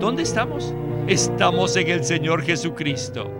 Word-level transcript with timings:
¿Dónde 0.00 0.22
estamos? 0.22 0.72
Estamos 1.08 1.76
en 1.76 1.88
el 1.90 2.02
Señor 2.02 2.42
Jesucristo. 2.42 3.30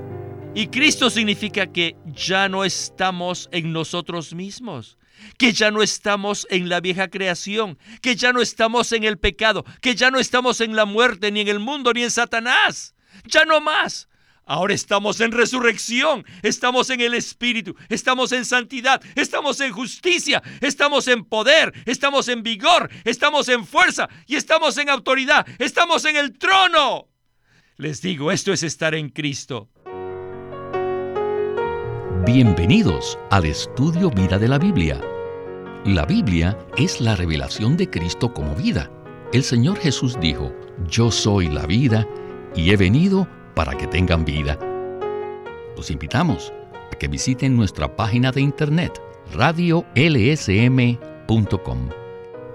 Y 0.54 0.66
Cristo 0.66 1.08
significa 1.08 1.66
que 1.72 1.96
ya 2.04 2.50
no 2.50 2.66
estamos 2.66 3.48
en 3.50 3.72
nosotros 3.72 4.34
mismos, 4.34 4.98
que 5.38 5.54
ya 5.54 5.70
no 5.70 5.80
estamos 5.80 6.46
en 6.50 6.68
la 6.68 6.80
vieja 6.80 7.08
creación, 7.08 7.78
que 8.02 8.14
ya 8.14 8.34
no 8.34 8.42
estamos 8.42 8.92
en 8.92 9.04
el 9.04 9.16
pecado, 9.16 9.64
que 9.80 9.94
ya 9.94 10.10
no 10.10 10.18
estamos 10.18 10.60
en 10.60 10.76
la 10.76 10.84
muerte, 10.84 11.32
ni 11.32 11.40
en 11.40 11.48
el 11.48 11.60
mundo, 11.60 11.94
ni 11.94 12.02
en 12.02 12.10
Satanás. 12.10 12.94
Ya 13.24 13.46
no 13.46 13.62
más. 13.62 14.09
Ahora 14.50 14.74
estamos 14.74 15.20
en 15.20 15.30
resurrección, 15.30 16.24
estamos 16.42 16.90
en 16.90 17.00
el 17.00 17.14
Espíritu, 17.14 17.76
estamos 17.88 18.32
en 18.32 18.44
santidad, 18.44 19.00
estamos 19.14 19.60
en 19.60 19.70
justicia, 19.72 20.42
estamos 20.60 21.06
en 21.06 21.24
poder, 21.24 21.72
estamos 21.86 22.26
en 22.26 22.42
vigor, 22.42 22.90
estamos 23.04 23.48
en 23.48 23.64
fuerza 23.64 24.08
y 24.26 24.34
estamos 24.34 24.76
en 24.78 24.88
autoridad, 24.88 25.46
estamos 25.60 26.04
en 26.04 26.16
el 26.16 26.36
trono. 26.36 27.06
Les 27.76 28.02
digo, 28.02 28.32
esto 28.32 28.52
es 28.52 28.64
estar 28.64 28.92
en 28.96 29.10
Cristo. 29.10 29.68
Bienvenidos 32.26 33.20
al 33.30 33.44
estudio 33.44 34.10
Vida 34.10 34.36
de 34.36 34.48
la 34.48 34.58
Biblia. 34.58 35.00
La 35.84 36.04
Biblia 36.06 36.58
es 36.76 37.00
la 37.00 37.14
revelación 37.14 37.76
de 37.76 37.88
Cristo 37.88 38.34
como 38.34 38.56
vida. 38.56 38.90
El 39.32 39.44
Señor 39.44 39.78
Jesús 39.78 40.18
dijo, 40.18 40.52
Yo 40.88 41.12
soy 41.12 41.48
la 41.48 41.66
vida 41.66 42.04
y 42.56 42.72
he 42.72 42.76
venido 42.76 43.28
para 43.54 43.76
que 43.76 43.86
tengan 43.86 44.24
vida. 44.24 44.58
Los 45.76 45.90
invitamos 45.90 46.52
a 46.92 46.96
que 46.96 47.08
visiten 47.08 47.56
nuestra 47.56 47.96
página 47.96 48.32
de 48.32 48.40
internet 48.40 49.00
radiolsm.com 49.34 49.90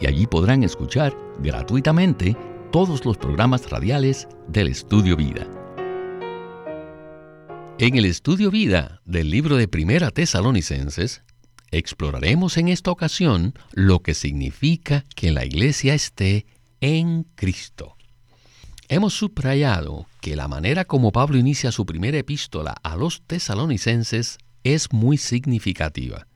y 0.02 0.08
allí 0.08 0.28
podrán 0.28 0.64
escuchar 0.64 1.18
gratuitamente 1.40 2.36
todos 2.72 3.06
los 3.06 3.18
programas 3.18 3.70
radiales 3.70 4.28
del 4.48 4.68
Estudio 4.68 5.16
Vida. 5.16 5.48
En 7.78 7.96
el 7.96 8.06
Estudio 8.06 8.52
Vida 8.52 9.02
del 9.06 9.30
libro 9.30 9.58
de 9.58 9.68
Primera 9.68 10.12
Tesalonicenses, 10.12 11.24
exploraremos 11.72 12.58
en 12.58 12.70
esta 12.70 12.92
ocasión 12.92 13.54
lo 13.74 14.02
que 14.02 14.14
significa 14.14 15.06
que 15.16 15.32
la 15.32 15.46
iglesia 15.46 15.94
esté 15.94 16.46
en 16.82 17.24
Cristo. 17.36 17.95
Hemos 18.88 19.14
subrayado 19.14 20.08
que 20.22 20.36
la 20.36 20.48
manera 20.48 20.86
como 20.86 21.12
Pablo 21.12 21.38
inicia 21.38 21.72
su 21.72 21.86
primera 21.86 22.18
epístola 22.18 22.76
a 22.84 22.96
los 22.96 23.22
tesalonicenses 23.26 24.38
es 24.64 24.92
muy 24.94 25.18
significativa. 25.18 26.28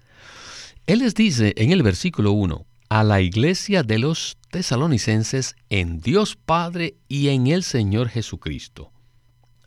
Él 0.88 1.00
les 1.00 1.14
dice 1.14 1.54
en 1.58 1.72
el 1.72 1.84
versículo 1.84 2.32
1, 2.32 2.66
a 2.90 3.04
la 3.04 3.22
iglesia 3.22 3.84
de 3.84 4.00
los 4.00 4.38
tesalonicenses 4.50 5.56
en 5.70 6.00
Dios 6.00 6.36
Padre 6.36 6.96
y 7.08 7.30
en 7.30 7.48
el 7.48 7.64
Señor 7.64 8.10
Jesucristo 8.10 8.92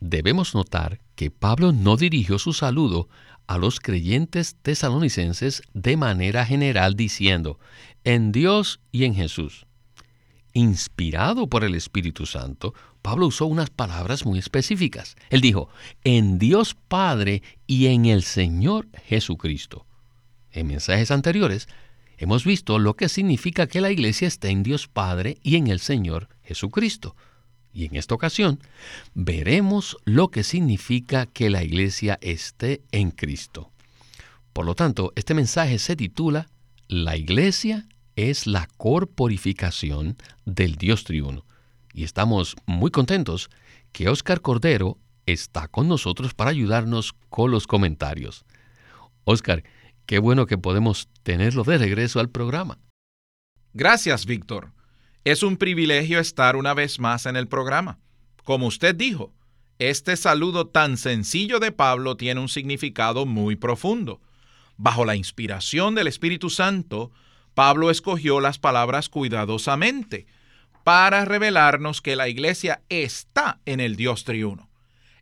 debemos 0.02 0.54
notar 0.54 1.00
que 1.14 1.30
Pablo 1.30 1.72
no 1.72 1.96
dirigió 1.96 2.38
su 2.38 2.52
saludo 2.52 3.08
a 3.46 3.56
los 3.56 3.78
creyentes 3.80 4.56
tesalonicenses 4.60 5.62
de 5.72 5.96
manera 5.96 6.44
general 6.44 6.96
diciendo, 6.96 7.58
en 8.04 8.32
Dios 8.32 8.80
y 8.90 9.04
en 9.04 9.14
Jesús. 9.14 9.66
Inspirado 10.54 11.46
por 11.46 11.64
el 11.64 11.74
Espíritu 11.74 12.26
Santo, 12.26 12.74
Pablo 13.00 13.26
usó 13.26 13.46
unas 13.46 13.70
palabras 13.70 14.26
muy 14.26 14.38
específicas. 14.38 15.16
Él 15.30 15.40
dijo, 15.40 15.68
en 16.04 16.38
Dios 16.38 16.74
Padre 16.74 17.42
y 17.66 17.86
en 17.86 18.04
el 18.04 18.22
Señor 18.22 18.88
Jesucristo. 19.06 19.86
En 20.50 20.66
mensajes 20.66 21.10
anteriores, 21.10 21.68
hemos 22.18 22.44
visto 22.44 22.78
lo 22.78 22.94
que 22.94 23.08
significa 23.08 23.66
que 23.66 23.80
la 23.80 23.90
iglesia 23.90 24.28
esté 24.28 24.50
en 24.50 24.62
Dios 24.62 24.88
Padre 24.88 25.38
y 25.42 25.56
en 25.56 25.68
el 25.68 25.80
Señor 25.80 26.28
Jesucristo. 26.42 27.16
Y 27.72 27.86
en 27.86 27.96
esta 27.96 28.14
ocasión 28.14 28.60
veremos 29.14 29.96
lo 30.04 30.30
que 30.30 30.42
significa 30.42 31.24
que 31.24 31.48
la 31.48 31.64
iglesia 31.64 32.18
esté 32.20 32.82
en 32.92 33.10
Cristo. 33.10 33.70
Por 34.52 34.66
lo 34.66 34.74
tanto, 34.74 35.14
este 35.16 35.32
mensaje 35.32 35.78
se 35.78 35.96
titula 35.96 36.50
La 36.88 37.16
iglesia 37.16 37.86
es 38.16 38.46
la 38.46 38.68
corporificación 38.76 40.16
del 40.44 40.76
Dios 40.76 41.04
triuno. 41.04 41.44
Y 41.92 42.04
estamos 42.04 42.56
muy 42.66 42.90
contentos 42.90 43.50
que 43.92 44.08
Oscar 44.08 44.40
Cordero 44.40 44.98
está 45.26 45.68
con 45.68 45.88
nosotros 45.88 46.34
para 46.34 46.50
ayudarnos 46.50 47.14
con 47.28 47.50
los 47.50 47.66
comentarios. 47.66 48.44
Oscar, 49.24 49.62
qué 50.06 50.18
bueno 50.18 50.46
que 50.46 50.58
podemos 50.58 51.08
tenerlo 51.22 51.64
de 51.64 51.78
regreso 51.78 52.20
al 52.20 52.28
programa. 52.28 52.78
Gracias, 53.74 54.26
Víctor. 54.26 54.72
Es 55.24 55.42
un 55.42 55.56
privilegio 55.56 56.18
estar 56.18 56.56
una 56.56 56.74
vez 56.74 56.98
más 56.98 57.26
en 57.26 57.36
el 57.36 57.46
programa. 57.46 57.98
Como 58.44 58.66
usted 58.66 58.94
dijo, 58.94 59.32
este 59.78 60.16
saludo 60.16 60.66
tan 60.66 60.96
sencillo 60.96 61.60
de 61.60 61.72
Pablo 61.72 62.16
tiene 62.16 62.40
un 62.40 62.48
significado 62.48 63.24
muy 63.24 63.56
profundo. 63.56 64.20
Bajo 64.76 65.04
la 65.04 65.16
inspiración 65.16 65.94
del 65.94 66.08
Espíritu 66.08 66.50
Santo, 66.50 67.12
Pablo 67.54 67.90
escogió 67.90 68.40
las 68.40 68.58
palabras 68.58 69.08
cuidadosamente 69.08 70.26
para 70.84 71.24
revelarnos 71.24 72.00
que 72.00 72.16
la 72.16 72.28
iglesia 72.28 72.82
está 72.88 73.60
en 73.66 73.80
el 73.80 73.96
Dios 73.96 74.24
triuno. 74.24 74.68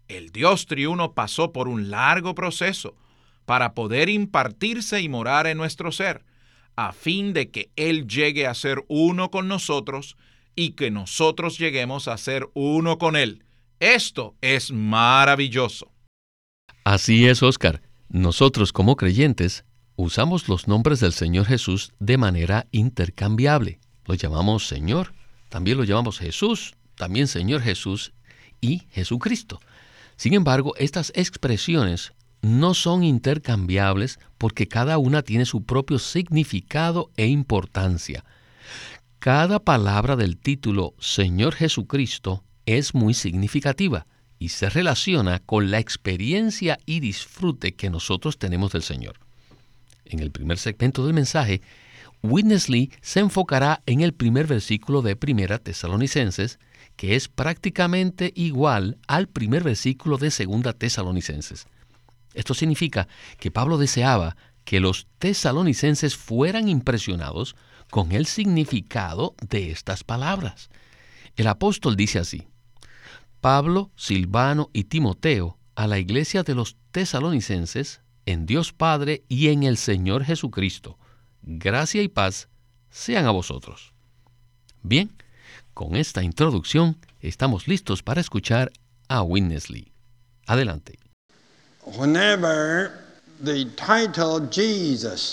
El 0.09 0.31
Dios 0.31 0.67
triuno 0.67 1.13
pasó 1.13 1.53
por 1.53 1.69
un 1.69 1.91
largo 1.91 2.35
proceso 2.35 2.97
para 3.45 3.75
poder 3.75 4.09
impartirse 4.09 5.01
y 5.01 5.09
morar 5.09 5.47
en 5.47 5.59
nuestro 5.59 5.93
ser 5.93 6.25
a 6.77 6.93
fin 6.93 7.33
de 7.33 7.51
que 7.51 7.71
Él 7.77 8.07
llegue 8.07 8.47
a 8.47 8.55
ser 8.55 8.85
uno 8.89 9.31
con 9.31 9.49
nosotros 9.49 10.17
y 10.57 10.71
que 10.73 10.91
nosotros 10.91 11.59
lleguemos 11.59 12.09
a 12.09 12.17
ser 12.17 12.49
uno 12.55 12.97
con 12.99 13.17
Él. 13.17 13.45
Esto 13.81 14.35
es 14.41 14.73
maravilloso. 14.73 15.93
Así 16.85 17.27
es, 17.27 17.43
Oscar. 17.43 17.83
Nosotros 18.09 18.73
como 18.73 18.97
creyentes 18.97 19.65
usamos 20.01 20.49
los 20.49 20.67
nombres 20.67 21.01
del 21.01 21.13
Señor 21.13 21.47
Jesús 21.47 21.93
de 21.99 22.17
manera 22.17 22.67
intercambiable. 22.73 23.81
Lo 24.07 24.15
llamamos 24.15 24.67
Señor, 24.67 25.13
también 25.49 25.77
lo 25.77 25.85
llamamos 25.85 26.19
Jesús, 26.19 26.75
también 26.97 27.29
Señor 27.29 27.61
Jesús 27.61 28.13
y 28.61 28.87
Jesucristo. 28.91 29.61
Sin 30.17 30.35
embargo, 30.35 30.75
estas 30.77 31.13
expresiones 31.15 32.13
no 32.43 32.73
son 32.75 33.05
intercambiables 33.05 34.19
porque 34.39 34.69
cada 34.69 34.97
una 34.99 35.23
tiene 35.23 35.45
su 35.45 35.65
propio 35.65 35.99
significado 35.99 37.11
e 37.17 37.27
importancia. 37.27 38.25
Cada 39.19 39.59
palabra 39.59 40.17
del 40.17 40.39
título 40.39 40.95
Señor 40.99 41.55
Jesucristo 41.55 42.43
es 42.65 42.95
muy 42.95 43.13
significativa 43.13 44.07
y 44.39 44.49
se 44.49 44.71
relaciona 44.71 45.41
con 45.41 45.71
la 45.71 45.79
experiencia 45.79 46.79
y 46.87 47.01
disfrute 47.01 47.75
que 47.75 47.91
nosotros 47.91 48.39
tenemos 48.39 48.73
del 48.73 48.83
Señor. 48.83 49.19
En 50.11 50.19
el 50.19 50.33
primer 50.33 50.59
segmento 50.59 51.05
del 51.07 51.15
mensaje, 51.15 51.63
Witness 52.23 52.67
se 53.01 53.21
enfocará 53.21 53.81
en 53.87 54.01
el 54.01 54.13
primer 54.13 54.49
versículo 54.49 55.03
de 55.03 55.15
Primera 55.15 55.59
Tesalonicenses, 55.59 56.59
que 56.97 57.15
es 57.15 57.29
prácticamente 57.29 58.33
igual 58.35 58.99
al 59.07 59.29
primer 59.29 59.63
versículo 59.63 60.19
de 60.19 60.33
Segunda 60.33 60.73
Tesalonicenses. 60.73 61.67
Esto 62.35 62.55
significa 62.55 63.07
que 63.39 63.53
Pablo 63.53 63.79
deseaba 63.79 64.37
que 64.65 64.81
los 64.81 65.07
tesalonicenses 65.21 66.17
fueran 66.17 66.69
impresionados 66.69 67.55
con 67.89 68.11
el 68.11 68.27
significado 68.27 69.37
de 69.49 69.71
estas 69.71 70.03
palabras. 70.03 70.71
El 71.37 71.47
apóstol 71.47 71.97
dice 71.97 72.19
así, 72.19 72.49
Pablo, 73.41 73.93
Silvano 73.95 74.71
y 74.73 74.85
Timoteo 74.85 75.57
a 75.77 75.87
la 75.87 75.99
iglesia 75.99 76.43
de 76.43 76.57
los 76.57 76.77
tesalonicenses, 76.91 78.01
en 78.27 78.47
Dios 78.47 78.73
Padre 78.73 79.25
y 79.29 79.49
en 79.49 79.63
el 79.63 79.77
Señor 79.77 80.25
Jesucristo, 80.25 80.99
gracia 81.43 82.03
y 82.03 82.09
paz 82.09 82.49
sean 82.91 83.27
a 83.27 83.31
vosotros. 83.31 83.93
Bien, 84.83 85.11
con 85.75 85.97
esta 85.97 86.23
introducción 86.23 86.99
estamos 87.21 87.69
listos 87.69 88.03
para 88.03 88.21
escuchar 88.21 88.73
a 89.09 89.23
Winnesley. 89.23 89.93
Adelante. 90.47 90.99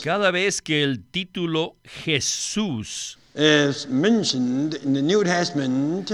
Cada 0.04 0.32
vez 0.32 0.62
que 0.62 0.84
el 0.84 1.04
título 1.04 1.76
Jesús 1.84 3.18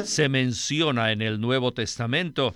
se 0.04 0.30
menciona 0.30 1.12
en 1.14 1.22
el 1.22 1.40
Nuevo 1.40 1.72
Testamento, 1.72 2.54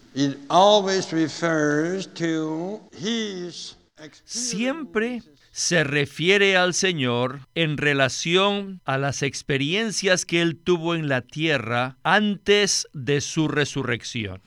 siempre 4.23 5.21
se 5.51 5.83
refiere 5.83 6.57
al 6.57 6.73
Señor 6.73 7.41
en 7.55 7.77
relación 7.77 8.81
a 8.85 8.97
las 8.97 9.23
experiencias 9.23 10.25
que 10.25 10.41
Él 10.41 10.57
tuvo 10.57 10.95
en 10.95 11.07
la 11.07 11.21
tierra 11.21 11.97
antes 12.03 12.88
de 12.94 13.21
su 13.21 13.47
resurrección. 13.47 14.41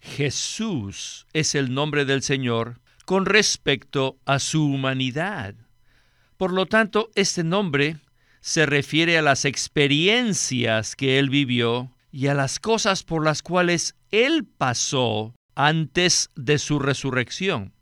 Jesús 0.00 1.26
es 1.32 1.54
el 1.54 1.72
nombre 1.72 2.04
del 2.04 2.22
Señor 2.22 2.80
con 3.04 3.26
respecto 3.26 4.18
a 4.24 4.38
su 4.38 4.64
humanidad. 4.64 5.54
Por 6.36 6.52
lo 6.52 6.66
tanto, 6.66 7.10
este 7.14 7.44
nombre 7.44 7.96
se 8.40 8.66
refiere 8.66 9.16
a 9.16 9.22
las 9.22 9.44
experiencias 9.44 10.96
que 10.96 11.18
él 11.18 11.30
vivió 11.30 11.94
y 12.14 12.28
a 12.28 12.34
las 12.34 12.60
cosas 12.60 13.02
por 13.02 13.24
las 13.24 13.42
cuales 13.42 13.96
Él 14.12 14.46
pasó 14.46 15.34
antes 15.56 16.30
de 16.36 16.58
su 16.58 16.78
resurrección. 16.78 17.73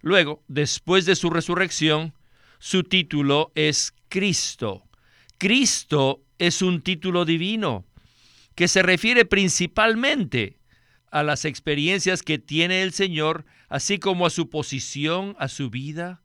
Luego, 0.00 0.42
después 0.48 1.06
de 1.06 1.16
su 1.16 1.30
resurrección, 1.30 2.14
su 2.58 2.84
título 2.84 3.52
es 3.54 3.94
Cristo. 4.08 4.84
Cristo 5.38 6.22
es 6.38 6.62
un 6.62 6.82
título 6.82 7.24
divino 7.24 7.84
que 8.54 8.68
se 8.68 8.82
refiere 8.82 9.24
principalmente 9.24 10.58
a 11.10 11.22
las 11.22 11.44
experiencias 11.44 12.22
que 12.22 12.38
tiene 12.38 12.82
el 12.82 12.92
Señor, 12.92 13.44
así 13.68 13.98
como 13.98 14.26
a 14.26 14.30
su 14.30 14.50
posición, 14.50 15.36
a 15.38 15.48
su 15.48 15.70
vida 15.70 16.22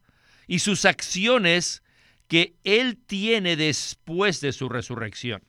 y 0.48 0.60
sus 0.60 0.86
acciones 0.86 1.84
que 2.28 2.56
Él 2.64 2.98
tiene 2.98 3.56
después 3.56 4.42
de 4.42 4.52
su 4.52 4.70
resurrección. 4.70 5.44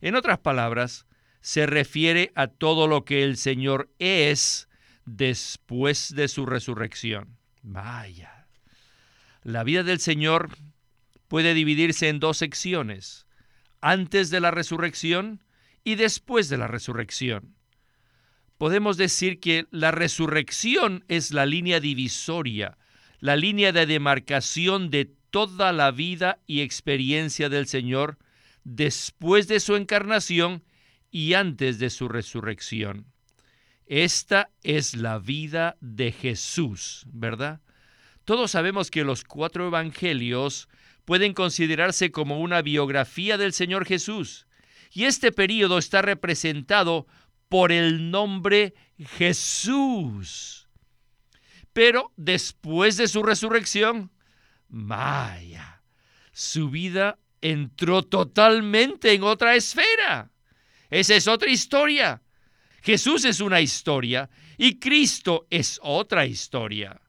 En 0.00 0.14
otras 0.14 0.38
palabras, 0.38 1.06
se 1.40 1.66
refiere 1.66 2.32
a 2.34 2.48
todo 2.48 2.88
lo 2.88 3.04
que 3.04 3.22
el 3.22 3.36
Señor 3.36 3.88
es 3.98 4.68
después 5.04 6.14
de 6.14 6.26
su 6.28 6.44
resurrección. 6.44 7.36
Vaya. 7.68 8.46
La 9.42 9.64
vida 9.64 9.82
del 9.82 9.98
Señor 9.98 10.56
puede 11.26 11.52
dividirse 11.52 12.08
en 12.08 12.20
dos 12.20 12.36
secciones, 12.38 13.26
antes 13.80 14.30
de 14.30 14.38
la 14.38 14.52
resurrección 14.52 15.42
y 15.82 15.96
después 15.96 16.48
de 16.48 16.58
la 16.58 16.68
resurrección. 16.68 17.56
Podemos 18.56 18.96
decir 18.96 19.40
que 19.40 19.66
la 19.72 19.90
resurrección 19.90 21.04
es 21.08 21.32
la 21.32 21.44
línea 21.44 21.80
divisoria, 21.80 22.78
la 23.18 23.34
línea 23.34 23.72
de 23.72 23.86
demarcación 23.86 24.88
de 24.90 25.10
toda 25.32 25.72
la 25.72 25.90
vida 25.90 26.38
y 26.46 26.60
experiencia 26.60 27.48
del 27.48 27.66
Señor 27.66 28.16
después 28.62 29.48
de 29.48 29.58
su 29.58 29.74
encarnación 29.74 30.62
y 31.10 31.34
antes 31.34 31.80
de 31.80 31.90
su 31.90 32.08
resurrección. 32.08 33.06
Esta 33.86 34.50
es 34.64 34.96
la 34.96 35.18
vida 35.18 35.76
de 35.80 36.10
Jesús, 36.10 37.04
¿verdad? 37.06 37.60
Todos 38.24 38.50
sabemos 38.50 38.90
que 38.90 39.04
los 39.04 39.22
cuatro 39.22 39.68
evangelios 39.68 40.68
pueden 41.04 41.34
considerarse 41.34 42.10
como 42.10 42.40
una 42.40 42.62
biografía 42.62 43.38
del 43.38 43.52
Señor 43.52 43.86
Jesús, 43.86 44.48
y 44.90 45.04
este 45.04 45.30
periodo 45.30 45.78
está 45.78 46.02
representado 46.02 47.06
por 47.48 47.70
el 47.70 48.10
nombre 48.10 48.74
Jesús. 48.98 50.68
Pero 51.72 52.12
después 52.16 52.96
de 52.96 53.06
su 53.06 53.22
resurrección, 53.22 54.10
vaya, 54.68 55.82
su 56.32 56.70
vida 56.70 57.18
entró 57.40 58.02
totalmente 58.02 59.12
en 59.12 59.22
otra 59.22 59.54
esfera. 59.54 60.32
Esa 60.90 61.14
es 61.14 61.28
otra 61.28 61.50
historia. 61.50 62.22
Jesús 62.86 63.24
es 63.24 63.40
una 63.40 63.60
historia 63.60 64.30
y 64.56 64.78
Cristo 64.78 65.48
es 65.50 65.80
otra 65.82 66.24
historia. 66.24 67.00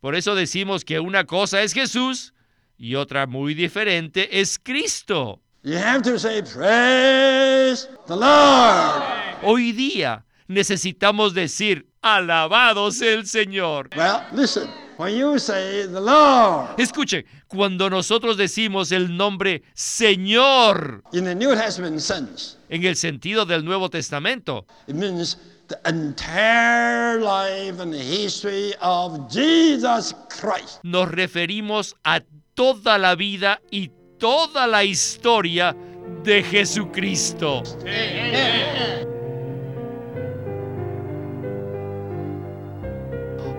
Por 0.00 0.14
eso 0.14 0.34
decimos 0.34 0.84
que 0.84 1.00
una 1.00 1.24
cosa 1.24 1.62
es 1.62 1.72
Jesús 1.72 2.34
y 2.76 2.96
otra 2.96 3.26
muy 3.26 3.54
diferente 3.54 4.38
es 4.42 4.60
Cristo. 4.62 5.40
Hoy 9.42 9.72
día 9.72 10.26
necesitamos 10.46 11.32
decir, 11.32 11.88
alabado 12.02 12.90
sea 12.92 13.14
el 13.14 13.26
Señor. 13.26 13.88
Escuche, 16.76 17.24
cuando 17.48 17.90
nosotros 17.90 18.36
decimos 18.36 18.92
el 18.92 19.16
nombre 19.16 19.62
Señor 19.74 21.02
en 21.12 22.84
el 22.84 22.96
sentido 22.96 23.44
del 23.46 23.64
Nuevo 23.64 23.90
Testamento, 23.90 24.66
nos 30.82 31.10
referimos 31.10 31.96
a 32.04 32.20
toda 32.54 32.98
la 32.98 33.14
vida 33.14 33.60
y 33.70 33.90
toda 34.18 34.66
la 34.66 34.84
historia 34.84 35.74
de 36.22 36.42
Jesucristo. 36.42 37.62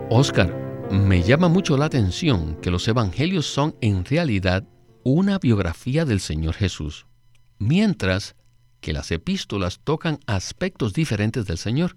Oscar, 0.09 0.62
me 0.93 1.23
llama 1.23 1.49
mucho 1.49 1.75
la 1.75 1.85
atención 1.85 2.61
que 2.61 2.69
los 2.69 2.87
evangelios 2.87 3.47
son 3.47 3.75
en 3.81 4.05
realidad 4.05 4.67
una 5.03 5.39
biografía 5.39 6.05
del 6.05 6.19
Señor 6.19 6.53
Jesús, 6.53 7.07
mientras 7.57 8.35
que 8.79 8.93
las 8.93 9.09
epístolas 9.09 9.79
tocan 9.83 10.19
aspectos 10.27 10.93
diferentes 10.93 11.47
del 11.47 11.57
Señor. 11.57 11.95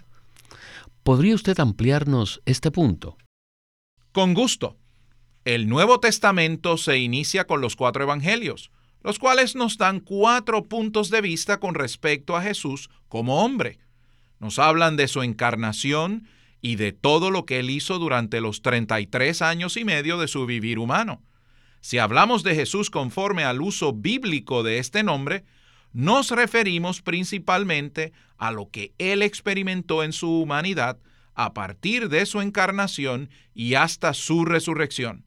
¿Podría 1.03 1.35
usted 1.35 1.61
ampliarnos 1.61 2.41
este 2.47 2.71
punto? 2.71 3.19
Con 4.13 4.33
gusto. 4.33 4.79
El 5.45 5.69
Nuevo 5.69 6.01
Testamento 6.01 6.79
se 6.79 6.97
inicia 6.97 7.47
con 7.47 7.61
los 7.61 7.77
cuatro 7.77 8.03
evangelios, 8.03 8.71
los 9.03 9.19
cuales 9.19 9.57
nos 9.57 9.77
dan 9.77 10.01
cuatro 10.01 10.65
puntos 10.65 11.11
de 11.11 11.21
vista 11.21 11.61
con 11.61 11.75
respecto 11.75 12.35
a 12.35 12.43
Jesús 12.43 12.89
como 13.09 13.45
hombre. 13.45 13.79
Nos 14.41 14.59
hablan 14.59 14.97
de 14.97 15.07
su 15.07 15.23
encarnación 15.23 16.27
y 16.67 16.75
de 16.75 16.91
todo 16.91 17.31
lo 17.31 17.47
que 17.47 17.61
él 17.61 17.71
hizo 17.71 18.01
durante 18.01 18.41
los 18.41 18.61
33 18.61 19.41
años 19.41 19.77
y 19.77 19.85
medio 19.85 20.19
de 20.19 20.27
su 20.27 20.47
vivir 20.47 20.81
humano. 20.81 21.23
Si 21.81 21.99
hablamos 21.99 22.43
de 22.43 22.57
Jesús 22.57 22.91
conforme 22.91 23.45
al 23.45 23.63
uso 23.63 23.93
bíblico 23.93 24.65
de 24.65 24.79
este 24.79 25.05
nombre, 25.05 25.45
nos 25.93 26.33
referimos 26.33 27.03
principalmente 27.03 28.13
a 28.37 28.51
lo 28.51 28.69
que 28.69 28.93
él 28.99 29.23
experimentó 29.23 30.03
en 30.03 30.13
su 30.13 30.41
humanidad 30.43 30.99
a 31.37 31.55
partir 31.55 32.09
de 32.09 32.27
su 32.27 32.41
encarnación 32.41 33.31
y 33.55 33.75
hasta 33.75 34.13
su 34.13 34.45
resurrección. 34.45 35.25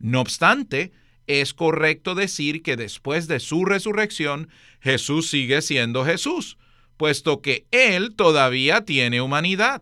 No 0.00 0.20
obstante, 0.20 0.90
es 1.28 1.54
correcto 1.54 2.16
decir 2.16 2.60
que 2.64 2.74
después 2.74 3.28
de 3.28 3.38
su 3.38 3.64
resurrección, 3.64 4.48
Jesús 4.80 5.30
sigue 5.30 5.62
siendo 5.62 6.04
Jesús, 6.04 6.58
puesto 6.96 7.40
que 7.40 7.68
Él 7.70 8.16
todavía 8.16 8.84
tiene 8.84 9.20
humanidad. 9.20 9.80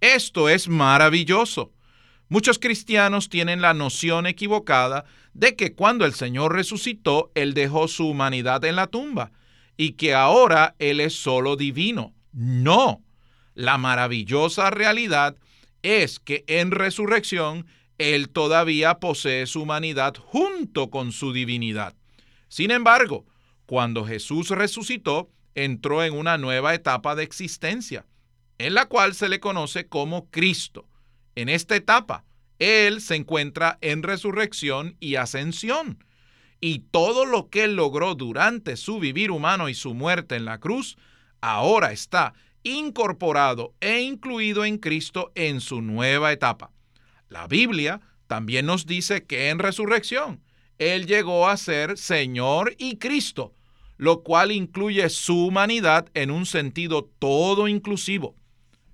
Esto 0.00 0.48
es 0.48 0.66
maravilloso. 0.68 1.72
Muchos 2.28 2.58
cristianos 2.58 3.28
tienen 3.28 3.60
la 3.60 3.74
noción 3.74 4.26
equivocada 4.26 5.04
de 5.34 5.56
que 5.56 5.74
cuando 5.74 6.06
el 6.06 6.14
Señor 6.14 6.54
resucitó, 6.54 7.30
Él 7.34 7.52
dejó 7.54 7.86
su 7.86 8.08
humanidad 8.08 8.64
en 8.64 8.76
la 8.76 8.86
tumba 8.86 9.32
y 9.76 9.92
que 9.92 10.14
ahora 10.14 10.74
Él 10.78 11.00
es 11.00 11.14
solo 11.14 11.56
divino. 11.56 12.14
No, 12.32 13.02
la 13.54 13.76
maravillosa 13.76 14.70
realidad 14.70 15.36
es 15.82 16.18
que 16.18 16.44
en 16.46 16.70
resurrección 16.70 17.66
Él 17.98 18.30
todavía 18.30 19.00
posee 19.00 19.46
su 19.46 19.62
humanidad 19.62 20.14
junto 20.16 20.88
con 20.88 21.12
su 21.12 21.32
divinidad. 21.34 21.94
Sin 22.48 22.70
embargo, 22.70 23.26
cuando 23.66 24.06
Jesús 24.06 24.48
resucitó, 24.50 25.30
entró 25.54 26.02
en 26.02 26.14
una 26.14 26.38
nueva 26.38 26.74
etapa 26.74 27.14
de 27.14 27.24
existencia 27.24 28.06
en 28.60 28.74
la 28.74 28.84
cual 28.86 29.14
se 29.14 29.30
le 29.30 29.40
conoce 29.40 29.86
como 29.88 30.28
Cristo. 30.30 30.86
En 31.34 31.48
esta 31.48 31.76
etapa, 31.76 32.26
Él 32.58 33.00
se 33.00 33.14
encuentra 33.14 33.78
en 33.80 34.02
resurrección 34.02 34.98
y 35.00 35.14
ascensión. 35.14 36.04
Y 36.60 36.80
todo 36.90 37.24
lo 37.24 37.48
que 37.48 37.64
Él 37.64 37.76
logró 37.76 38.14
durante 38.14 38.76
su 38.76 39.00
vivir 39.00 39.30
humano 39.30 39.70
y 39.70 39.74
su 39.74 39.94
muerte 39.94 40.36
en 40.36 40.44
la 40.44 40.58
cruz, 40.58 40.98
ahora 41.40 41.92
está 41.92 42.34
incorporado 42.62 43.72
e 43.80 44.02
incluido 44.02 44.66
en 44.66 44.76
Cristo 44.76 45.32
en 45.36 45.62
su 45.62 45.80
nueva 45.80 46.30
etapa. 46.30 46.70
La 47.30 47.46
Biblia 47.46 48.02
también 48.26 48.66
nos 48.66 48.84
dice 48.84 49.24
que 49.24 49.48
en 49.48 49.58
resurrección 49.58 50.42
Él 50.76 51.06
llegó 51.06 51.48
a 51.48 51.56
ser 51.56 51.96
Señor 51.96 52.74
y 52.76 52.98
Cristo, 52.98 53.54
lo 53.96 54.22
cual 54.22 54.52
incluye 54.52 55.08
su 55.08 55.46
humanidad 55.46 56.10
en 56.12 56.30
un 56.30 56.44
sentido 56.44 57.08
todo 57.18 57.66
inclusivo. 57.66 58.34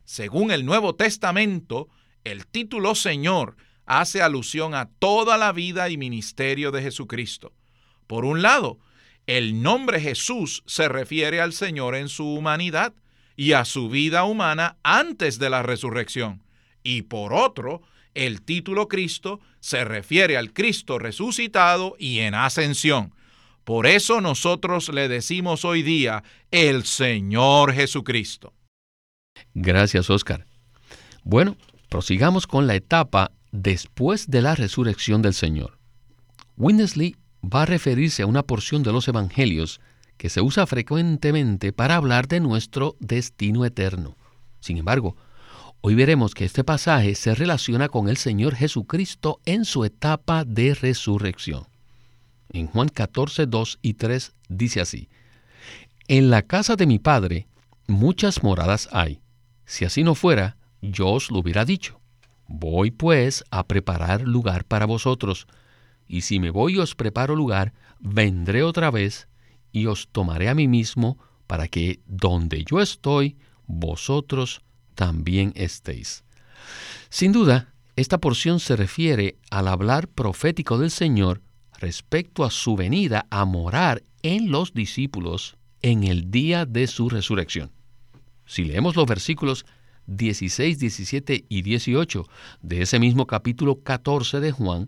Según 0.06 0.52
el 0.52 0.64
Nuevo 0.64 0.94
Testamento, 0.94 1.88
el 2.22 2.46
título 2.46 2.94
Señor 2.94 3.56
hace 3.86 4.22
alusión 4.22 4.72
a 4.74 4.88
toda 4.88 5.36
la 5.36 5.52
vida 5.52 5.90
y 5.90 5.96
ministerio 5.96 6.70
de 6.70 6.80
Jesucristo. 6.80 7.52
Por 8.06 8.24
un 8.24 8.40
lado, 8.40 8.78
el 9.26 9.62
nombre 9.62 10.00
Jesús 10.00 10.62
se 10.64 10.88
refiere 10.88 11.40
al 11.40 11.52
Señor 11.52 11.96
en 11.96 12.08
su 12.08 12.24
humanidad 12.24 12.94
y 13.34 13.52
a 13.52 13.64
su 13.64 13.88
vida 13.88 14.22
humana 14.22 14.76
antes 14.84 15.40
de 15.40 15.50
la 15.50 15.64
resurrección. 15.64 16.40
Y 16.84 17.02
por 17.02 17.34
otro, 17.34 17.82
el 18.14 18.42
título 18.42 18.86
Cristo 18.86 19.40
se 19.58 19.84
refiere 19.84 20.36
al 20.36 20.52
Cristo 20.52 21.00
resucitado 21.00 21.96
y 21.98 22.20
en 22.20 22.36
ascensión. 22.36 23.12
Por 23.64 23.88
eso 23.88 24.20
nosotros 24.20 24.88
le 24.90 25.08
decimos 25.08 25.64
hoy 25.64 25.82
día 25.82 26.22
el 26.52 26.84
Señor 26.84 27.74
Jesucristo. 27.74 28.52
Gracias, 29.54 30.10
Oscar. 30.10 30.46
Bueno, 31.24 31.56
prosigamos 31.88 32.46
con 32.46 32.66
la 32.66 32.74
etapa 32.74 33.32
después 33.52 34.30
de 34.30 34.42
la 34.42 34.54
resurrección 34.54 35.22
del 35.22 35.34
Señor. 35.34 35.78
Winnesley 36.56 37.16
va 37.42 37.62
a 37.62 37.66
referirse 37.66 38.22
a 38.22 38.26
una 38.26 38.42
porción 38.42 38.82
de 38.82 38.92
los 38.92 39.08
Evangelios 39.08 39.80
que 40.16 40.28
se 40.28 40.40
usa 40.40 40.66
frecuentemente 40.66 41.72
para 41.72 41.96
hablar 41.96 42.28
de 42.28 42.40
nuestro 42.40 42.96
destino 43.00 43.64
eterno. 43.64 44.16
Sin 44.60 44.78
embargo, 44.78 45.16
hoy 45.80 45.94
veremos 45.94 46.34
que 46.34 46.44
este 46.44 46.64
pasaje 46.64 47.14
se 47.14 47.34
relaciona 47.34 47.88
con 47.88 48.08
el 48.08 48.16
Señor 48.16 48.54
Jesucristo 48.54 49.40
en 49.44 49.64
su 49.64 49.84
etapa 49.84 50.44
de 50.44 50.74
resurrección. 50.74 51.66
En 52.50 52.66
Juan 52.68 52.88
14, 52.88 53.46
2 53.46 53.78
y 53.82 53.94
3 53.94 54.32
dice 54.48 54.80
así, 54.80 55.08
En 56.08 56.30
la 56.30 56.42
casa 56.42 56.76
de 56.76 56.86
mi 56.86 56.98
Padre 56.98 57.46
muchas 57.86 58.42
moradas 58.42 58.88
hay. 58.92 59.20
Si 59.66 59.84
así 59.84 60.02
no 60.04 60.14
fuera, 60.14 60.56
yo 60.80 61.08
os 61.08 61.30
lo 61.30 61.40
hubiera 61.40 61.64
dicho. 61.64 62.00
Voy 62.48 62.92
pues 62.92 63.44
a 63.50 63.66
preparar 63.66 64.22
lugar 64.22 64.64
para 64.64 64.86
vosotros, 64.86 65.46
y 66.06 66.22
si 66.22 66.38
me 66.38 66.50
voy 66.50 66.76
y 66.76 66.78
os 66.78 66.94
preparo 66.94 67.34
lugar, 67.34 67.74
vendré 67.98 68.62
otra 68.62 68.90
vez 68.90 69.28
y 69.72 69.86
os 69.86 70.08
tomaré 70.08 70.48
a 70.48 70.54
mí 70.54 70.68
mismo, 70.68 71.18
para 71.46 71.68
que 71.68 72.00
donde 72.06 72.64
yo 72.64 72.80
estoy, 72.80 73.36
vosotros 73.66 74.62
también 74.94 75.52
estéis. 75.56 76.24
Sin 77.10 77.32
duda, 77.32 77.74
esta 77.96 78.18
porción 78.18 78.60
se 78.60 78.76
refiere 78.76 79.36
al 79.50 79.68
hablar 79.68 80.08
profético 80.08 80.78
del 80.78 80.90
Señor 80.90 81.42
respecto 81.78 82.44
a 82.44 82.50
su 82.50 82.76
venida 82.76 83.26
a 83.30 83.44
morar 83.44 84.02
en 84.22 84.50
los 84.50 84.72
discípulos 84.72 85.56
en 85.82 86.04
el 86.04 86.30
día 86.30 86.66
de 86.66 86.86
su 86.86 87.08
resurrección. 87.08 87.75
Si 88.46 88.64
leemos 88.64 88.96
los 88.96 89.06
versículos 89.06 89.66
16, 90.06 90.78
17 90.78 91.44
y 91.48 91.62
18 91.62 92.28
de 92.62 92.82
ese 92.82 92.98
mismo 92.98 93.26
capítulo 93.26 93.82
14 93.82 94.40
de 94.40 94.52
Juan, 94.52 94.86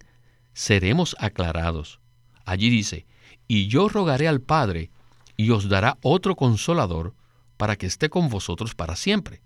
seremos 0.52 1.16
aclarados. 1.18 2.00
Allí 2.44 2.70
dice, 2.70 3.06
y 3.48 3.66
yo 3.66 3.88
rogaré 3.88 4.28
al 4.28 4.40
Padre, 4.40 4.90
y 5.36 5.50
os 5.50 5.68
dará 5.68 5.98
otro 6.02 6.36
consolador, 6.36 7.14
para 7.56 7.76
que 7.76 7.86
esté 7.86 8.08
con 8.08 8.28
vosotros 8.28 8.74
para 8.74 8.94
siempre, 8.94 9.42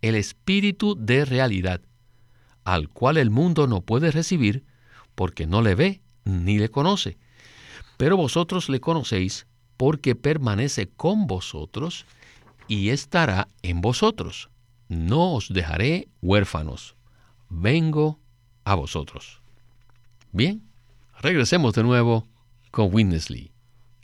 el 0.00 0.14
Espíritu 0.14 0.96
de 0.98 1.24
realidad, 1.24 1.80
al 2.64 2.88
cual 2.88 3.16
el 3.16 3.30
mundo 3.30 3.66
no 3.66 3.80
puede 3.80 4.12
recibir, 4.12 4.64
porque 5.14 5.46
no 5.46 5.62
le 5.62 5.74
ve 5.74 6.00
ni 6.24 6.58
le 6.58 6.68
conoce. 6.68 7.18
Pero 7.96 8.16
vosotros 8.16 8.68
le 8.68 8.80
conocéis, 8.80 9.46
porque 9.76 10.14
permanece 10.14 10.88
con 10.88 11.26
vosotros 11.26 12.06
y 12.68 12.90
estará 12.90 13.48
en 13.62 13.80
vosotros 13.80 14.50
no 14.88 15.34
os 15.34 15.52
dejaré 15.52 16.08
huérfanos, 16.22 16.96
vengo 17.48 18.20
a 18.64 18.74
vosotros. 18.74 19.40
Bien, 20.32 20.62
regresemos 21.20 21.74
de 21.74 21.82
nuevo 21.82 22.28
con 22.70 22.94
Winnesley. 22.94 23.52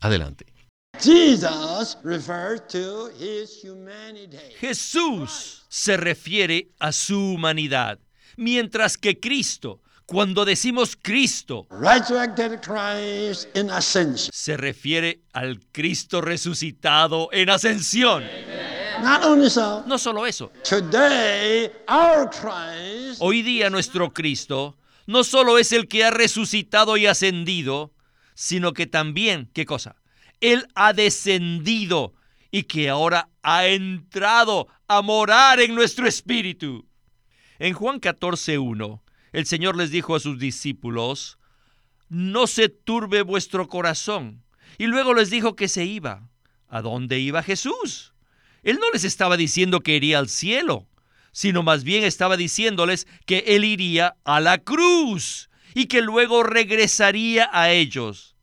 Adelante. 0.01 0.47
Jesús 4.59 5.65
se 5.69 5.97
refiere 5.97 6.71
a 6.79 6.93
su 6.93 7.19
humanidad, 7.19 7.99
mientras 8.37 8.99
que 8.99 9.19
Cristo, 9.21 9.81
cuando 10.07 10.45
decimos 10.45 10.97
Cristo, 11.01 11.67
se 14.33 14.57
refiere 14.57 15.21
al 15.33 15.61
Cristo 15.73 16.21
resucitado 16.21 17.29
en 17.33 17.51
ascensión. 17.51 18.25
No 19.87 19.99
solo 19.99 20.27
eso. 20.27 20.53
Hoy 23.19 23.43
día 23.43 23.71
nuestro 23.71 24.13
Cristo 24.13 24.77
no 25.07 25.25
solo 25.25 25.59
es 25.59 25.73
el 25.73 25.89
que 25.89 26.05
ha 26.05 26.11
resucitado 26.11 26.97
y 26.97 27.07
ascendido, 27.07 27.93
sino 28.35 28.73
que 28.73 28.87
también, 28.87 29.51
¿qué 29.53 29.67
cosa? 29.67 29.97
Él 30.41 30.67
ha 30.75 30.93
descendido 30.93 32.15
y 32.51 32.65
que 32.65 32.89
ahora 32.89 33.29
ha 33.43 33.67
entrado 33.67 34.69
a 34.89 35.03
morar 35.03 35.61
en 35.61 35.75
nuestro 35.75 36.07
espíritu. 36.07 36.87
En 37.59 37.75
Juan 37.75 38.01
14.1, 38.01 39.01
el 39.33 39.47
Señor 39.47 39.77
les 39.77 39.91
dijo 39.91 40.15
a 40.15 40.21
sus 40.21 40.39
discípulos, 40.39 41.39
no 42.09 42.47
se 42.47 42.69
turbe 42.69 43.23
vuestro 43.23 43.69
corazón. 43.69 44.43
Y 44.79 44.87
luego 44.87 45.15
les 45.15 45.31
dijo 45.31 45.57
que 45.57 45.69
se 45.69 45.85
iba. 45.85 46.29
¿A 46.69 46.83
dónde 46.83 47.19
iba 47.19 47.43
Jesús? 47.43 48.13
Él 48.63 48.79
no 48.79 48.91
les 48.93 49.05
estaba 49.05 49.37
diciendo 49.37 49.81
que 49.81 49.97
iría 49.97 50.19
al 50.19 50.29
cielo, 50.29 50.87
sino 51.33 51.63
más 51.63 51.85
bien 51.85 52.05
estaba 52.05 52.37
diciéndoles 52.37 53.07
que 53.27 53.45
Él 53.49 53.65
iría 53.65 54.17
a 54.25 54.41
la 54.41 54.59
cruz 54.59 55.51
y 55.75 55.87
que 55.87 56.03
luego 56.03 56.43
regresaría 56.43 57.49
a 57.53 57.71
ellos. 57.71 58.37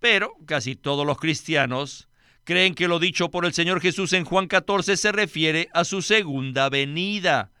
Pero 0.00 0.32
casi 0.46 0.76
todos 0.76 1.06
los 1.06 1.18
cristianos 1.18 2.08
creen 2.44 2.74
que 2.74 2.88
lo 2.88 2.98
dicho 2.98 3.30
por 3.30 3.44
el 3.44 3.52
Señor 3.52 3.80
Jesús 3.80 4.12
en 4.14 4.24
Juan 4.24 4.48
14 4.48 4.96
se 4.96 5.12
refiere 5.12 5.68
a 5.72 5.84
su 5.84 6.02
segunda 6.02 6.68
venida. 6.70 7.52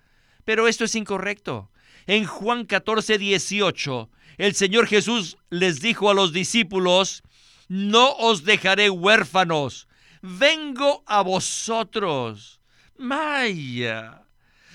Pero 0.44 0.66
esto 0.66 0.84
es 0.84 0.94
incorrecto. 0.94 1.70
En 2.10 2.24
Juan 2.24 2.64
14, 2.64 3.18
18, 3.18 4.10
el 4.38 4.56
Señor 4.56 4.88
Jesús 4.88 5.38
les 5.48 5.80
dijo 5.80 6.10
a 6.10 6.14
los 6.14 6.32
discípulos, 6.32 7.22
no 7.68 8.16
os 8.16 8.42
dejaré 8.42 8.90
huérfanos, 8.90 9.86
vengo 10.20 11.04
a 11.06 11.22
vosotros. 11.22 12.60
Maya, 12.98 14.24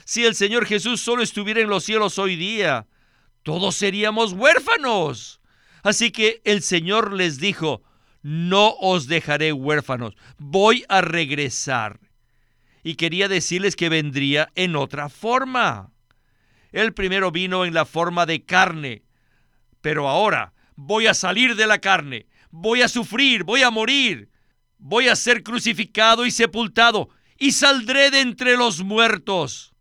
si 0.06 0.24
el 0.24 0.34
Señor 0.34 0.66
Jesús 0.66 1.02
solo 1.02 1.24
estuviera 1.24 1.60
en 1.60 1.68
los 1.68 1.84
cielos 1.84 2.20
hoy 2.20 2.38
día, 2.38 2.88
todos 3.44 3.76
seríamos 3.76 4.32
huérfanos. 4.32 5.42
Así 5.84 6.12
que 6.12 6.40
el 6.46 6.62
Señor 6.62 7.12
les 7.12 7.38
dijo, 7.38 7.84
no 8.22 8.76
os 8.80 9.08
dejaré 9.08 9.52
huérfanos, 9.52 10.16
voy 10.38 10.86
a 10.88 11.02
regresar. 11.02 12.00
Y 12.82 12.96
quería 12.96 13.28
decirles 13.28 13.76
que 13.76 13.90
vendría 13.90 14.54
en 14.56 14.78
otra 14.78 15.10
forma. 15.10 15.92
Él 16.76 16.94
primero 16.94 17.32
vino 17.32 17.64
en 17.64 17.74
la 17.74 17.86
forma 17.86 18.26
de 18.26 18.44
carne, 18.44 19.04
pero 19.80 20.10
ahora 20.10 20.54
voy 20.76 21.08
a 21.08 21.14
salir 21.14 21.56
de 21.56 21.68
la 21.68 21.80
carne, 21.80 22.28
voy 22.52 22.82
a 22.82 22.90
sufrir, 22.90 23.46
voy 23.46 23.62
a 23.62 23.72
morir, 23.72 24.30
voy 24.78 25.08
a 25.08 25.16
ser 25.16 25.42
crucificado 25.42 26.26
y 26.26 26.32
sepultado, 26.32 27.08
y 27.38 27.54
saldré 27.54 28.12
de 28.12 28.20
entre 28.20 28.58
los 28.58 28.84
muertos, 28.84 29.74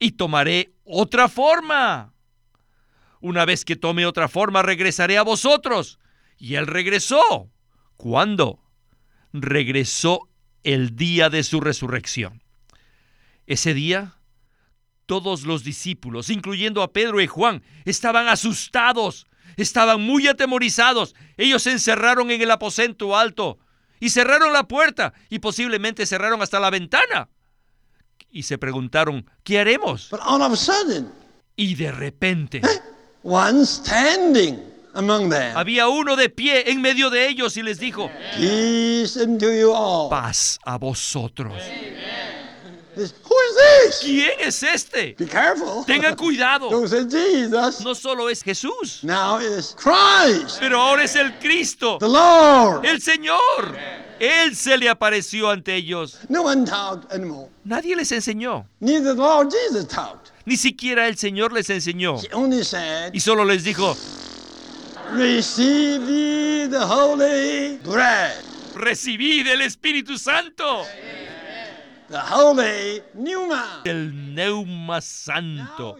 y 0.00 0.10
tomaré 0.10 0.74
otra 0.82 1.28
forma. 1.28 2.12
Una 3.20 3.44
vez 3.44 3.64
que 3.64 3.76
tome 3.76 4.04
otra 4.04 4.26
forma, 4.26 4.62
regresaré 4.62 5.16
a 5.16 5.22
vosotros. 5.22 6.00
Y 6.36 6.56
él 6.56 6.66
regresó. 6.66 7.52
¿Cuándo? 7.96 8.60
Regresó 9.32 10.28
el 10.64 10.96
día 10.96 11.30
de 11.30 11.44
su 11.44 11.60
resurrección. 11.60 12.42
Ese 13.46 13.74
día, 13.74 14.16
todos 15.06 15.44
los 15.44 15.64
discípulos, 15.64 16.30
incluyendo 16.30 16.82
a 16.82 16.92
Pedro 16.92 17.20
y 17.20 17.26
Juan, 17.26 17.62
estaban 17.84 18.28
asustados, 18.28 19.26
estaban 19.56 20.00
muy 20.00 20.26
atemorizados. 20.28 21.14
Ellos 21.36 21.62
se 21.62 21.72
encerraron 21.72 22.30
en 22.30 22.40
el 22.40 22.50
aposento 22.50 23.16
alto 23.16 23.58
y 24.00 24.10
cerraron 24.10 24.52
la 24.52 24.68
puerta 24.68 25.14
y 25.30 25.38
posiblemente 25.38 26.06
cerraron 26.06 26.42
hasta 26.42 26.60
la 26.60 26.70
ventana. 26.70 27.28
Y 28.30 28.42
se 28.42 28.58
preguntaron, 28.58 29.30
¿qué 29.42 29.60
haremos? 29.60 30.08
y 31.56 31.74
de 31.74 31.92
repente, 31.92 32.58
¿eh? 32.58 32.82
había 35.56 35.88
uno 35.88 36.16
de 36.16 36.28
pie 36.28 36.70
en 36.70 36.80
medio 36.80 37.10
de 37.10 37.28
ellos 37.28 37.56
y 37.56 37.62
les 37.62 37.78
dijo, 37.78 38.10
paz 40.10 40.58
a 40.64 40.78
vosotros. 40.78 41.54
¿Quién 44.00 44.32
es 44.40 44.62
este? 44.62 45.14
Tengan 45.86 46.16
cuidado. 46.16 46.70
No 47.82 47.94
solo 47.94 48.28
es 48.28 48.42
Jesús. 48.42 49.00
Pero 50.60 50.80
ahora 50.80 51.04
es 51.04 51.16
el 51.16 51.38
Cristo. 51.38 51.98
El 52.82 53.00
Señor. 53.00 53.76
Él 54.18 54.54
se 54.56 54.78
le 54.78 54.88
apareció 54.88 55.50
ante 55.50 55.74
ellos. 55.74 56.18
Nadie 57.64 57.96
les 57.96 58.12
enseñó. 58.12 58.66
Ni 60.46 60.56
siquiera 60.56 61.08
el 61.08 61.16
Señor 61.16 61.52
les 61.52 61.68
enseñó. 61.70 62.16
Y 63.12 63.20
solo 63.20 63.44
les 63.44 63.64
dijo, 63.64 63.96
Recibid 68.74 69.46
el 69.46 69.62
Espíritu 69.62 70.18
Santo. 70.18 70.82
El 73.84 74.34
Neuma 74.34 75.00
Santo. 75.00 75.96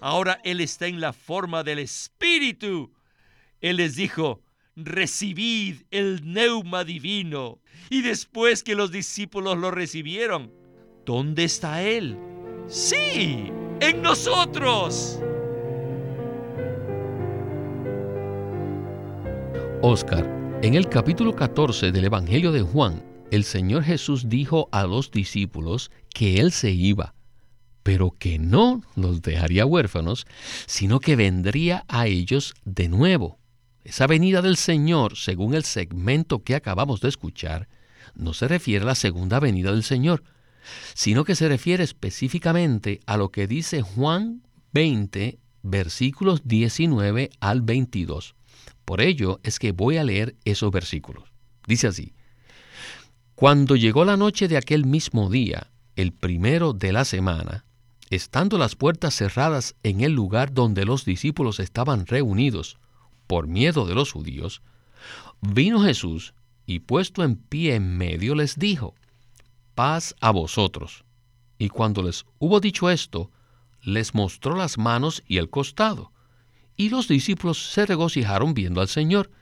Ahora 0.00 0.40
Él 0.44 0.60
está 0.60 0.86
en 0.86 1.00
la 1.00 1.12
forma 1.12 1.62
del 1.62 1.78
Espíritu. 1.78 2.92
Él 3.60 3.76
les 3.76 3.96
dijo, 3.96 4.42
recibid 4.76 5.82
el 5.90 6.32
Neuma 6.32 6.84
Divino. 6.84 7.60
Y 7.90 8.02
después 8.02 8.62
que 8.62 8.74
los 8.74 8.90
discípulos 8.90 9.56
lo 9.56 9.70
recibieron, 9.70 10.52
¿dónde 11.04 11.44
está 11.44 11.82
Él? 11.82 12.18
Sí, 12.66 13.50
en 13.80 14.02
nosotros. 14.02 15.20
Oscar, 19.82 20.24
En 20.62 20.74
el 20.74 20.88
capítulo 20.88 21.34
14 21.34 21.92
del 21.92 22.06
Evangelio 22.06 22.50
de 22.52 22.62
Juan, 22.62 23.02
el 23.34 23.44
Señor 23.44 23.84
Jesús 23.84 24.28
dijo 24.28 24.68
a 24.72 24.86
los 24.86 25.10
discípulos 25.10 25.90
que 26.12 26.40
Él 26.40 26.52
se 26.52 26.70
iba, 26.70 27.14
pero 27.82 28.12
que 28.12 28.38
no 28.38 28.82
los 28.96 29.22
dejaría 29.22 29.66
huérfanos, 29.66 30.26
sino 30.66 31.00
que 31.00 31.16
vendría 31.16 31.84
a 31.88 32.06
ellos 32.06 32.54
de 32.64 32.88
nuevo. 32.88 33.38
Esa 33.82 34.06
venida 34.06 34.40
del 34.40 34.56
Señor, 34.56 35.16
según 35.16 35.54
el 35.54 35.64
segmento 35.64 36.42
que 36.42 36.54
acabamos 36.54 37.00
de 37.00 37.08
escuchar, 37.08 37.68
no 38.14 38.32
se 38.32 38.48
refiere 38.48 38.84
a 38.84 38.88
la 38.88 38.94
segunda 38.94 39.40
venida 39.40 39.72
del 39.72 39.82
Señor, 39.82 40.22
sino 40.94 41.24
que 41.24 41.34
se 41.34 41.48
refiere 41.48 41.84
específicamente 41.84 43.00
a 43.06 43.16
lo 43.16 43.30
que 43.30 43.46
dice 43.46 43.82
Juan 43.82 44.42
20, 44.72 45.38
versículos 45.62 46.42
19 46.44 47.30
al 47.40 47.62
22. 47.62 48.34
Por 48.84 49.00
ello 49.00 49.40
es 49.42 49.58
que 49.58 49.72
voy 49.72 49.98
a 49.98 50.04
leer 50.04 50.36
esos 50.44 50.70
versículos. 50.70 51.24
Dice 51.66 51.88
así, 51.88 52.14
Cuando 53.34 53.74
llegó 53.74 54.04
la 54.04 54.16
noche 54.16 54.46
de 54.46 54.56
aquel 54.56 54.86
mismo 54.86 55.28
día, 55.28 55.72
el 55.96 56.12
primero 56.12 56.72
de 56.72 56.92
la 56.92 57.04
semana, 57.04 57.64
estando 58.08 58.58
las 58.58 58.76
puertas 58.76 59.16
cerradas 59.16 59.74
en 59.82 60.02
el 60.02 60.12
lugar 60.12 60.52
donde 60.54 60.84
los 60.84 61.04
discípulos 61.04 61.58
estaban 61.58 62.06
reunidos, 62.06 62.78
por 63.26 63.48
miedo 63.48 63.86
de 63.86 63.96
los 63.96 64.12
judíos, 64.12 64.62
vino 65.40 65.82
Jesús 65.82 66.32
y 66.64 66.80
puesto 66.80 67.24
en 67.24 67.34
pie 67.34 67.74
en 67.74 67.98
medio 67.98 68.36
les 68.36 68.56
dijo, 68.56 68.94
paz 69.74 70.14
a 70.20 70.30
vosotros. 70.30 71.04
Y 71.58 71.70
cuando 71.70 72.04
les 72.04 72.26
hubo 72.38 72.60
dicho 72.60 72.88
esto, 72.88 73.32
les 73.82 74.14
mostró 74.14 74.54
las 74.54 74.78
manos 74.78 75.24
y 75.26 75.38
el 75.38 75.50
costado. 75.50 76.12
Y 76.76 76.88
los 76.88 77.08
discípulos 77.08 77.72
se 77.72 77.84
regocijaron 77.84 78.54
viendo 78.54 78.80
al 78.80 78.88
Señor. 78.88 79.32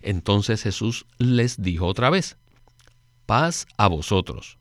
Entonces 0.00 0.62
Jesús 0.62 1.04
les 1.18 1.60
dijo 1.60 1.86
otra 1.86 2.08
vez, 2.08 2.38
paz 3.32 3.66
a 3.78 3.88
vosotros. 3.88 4.58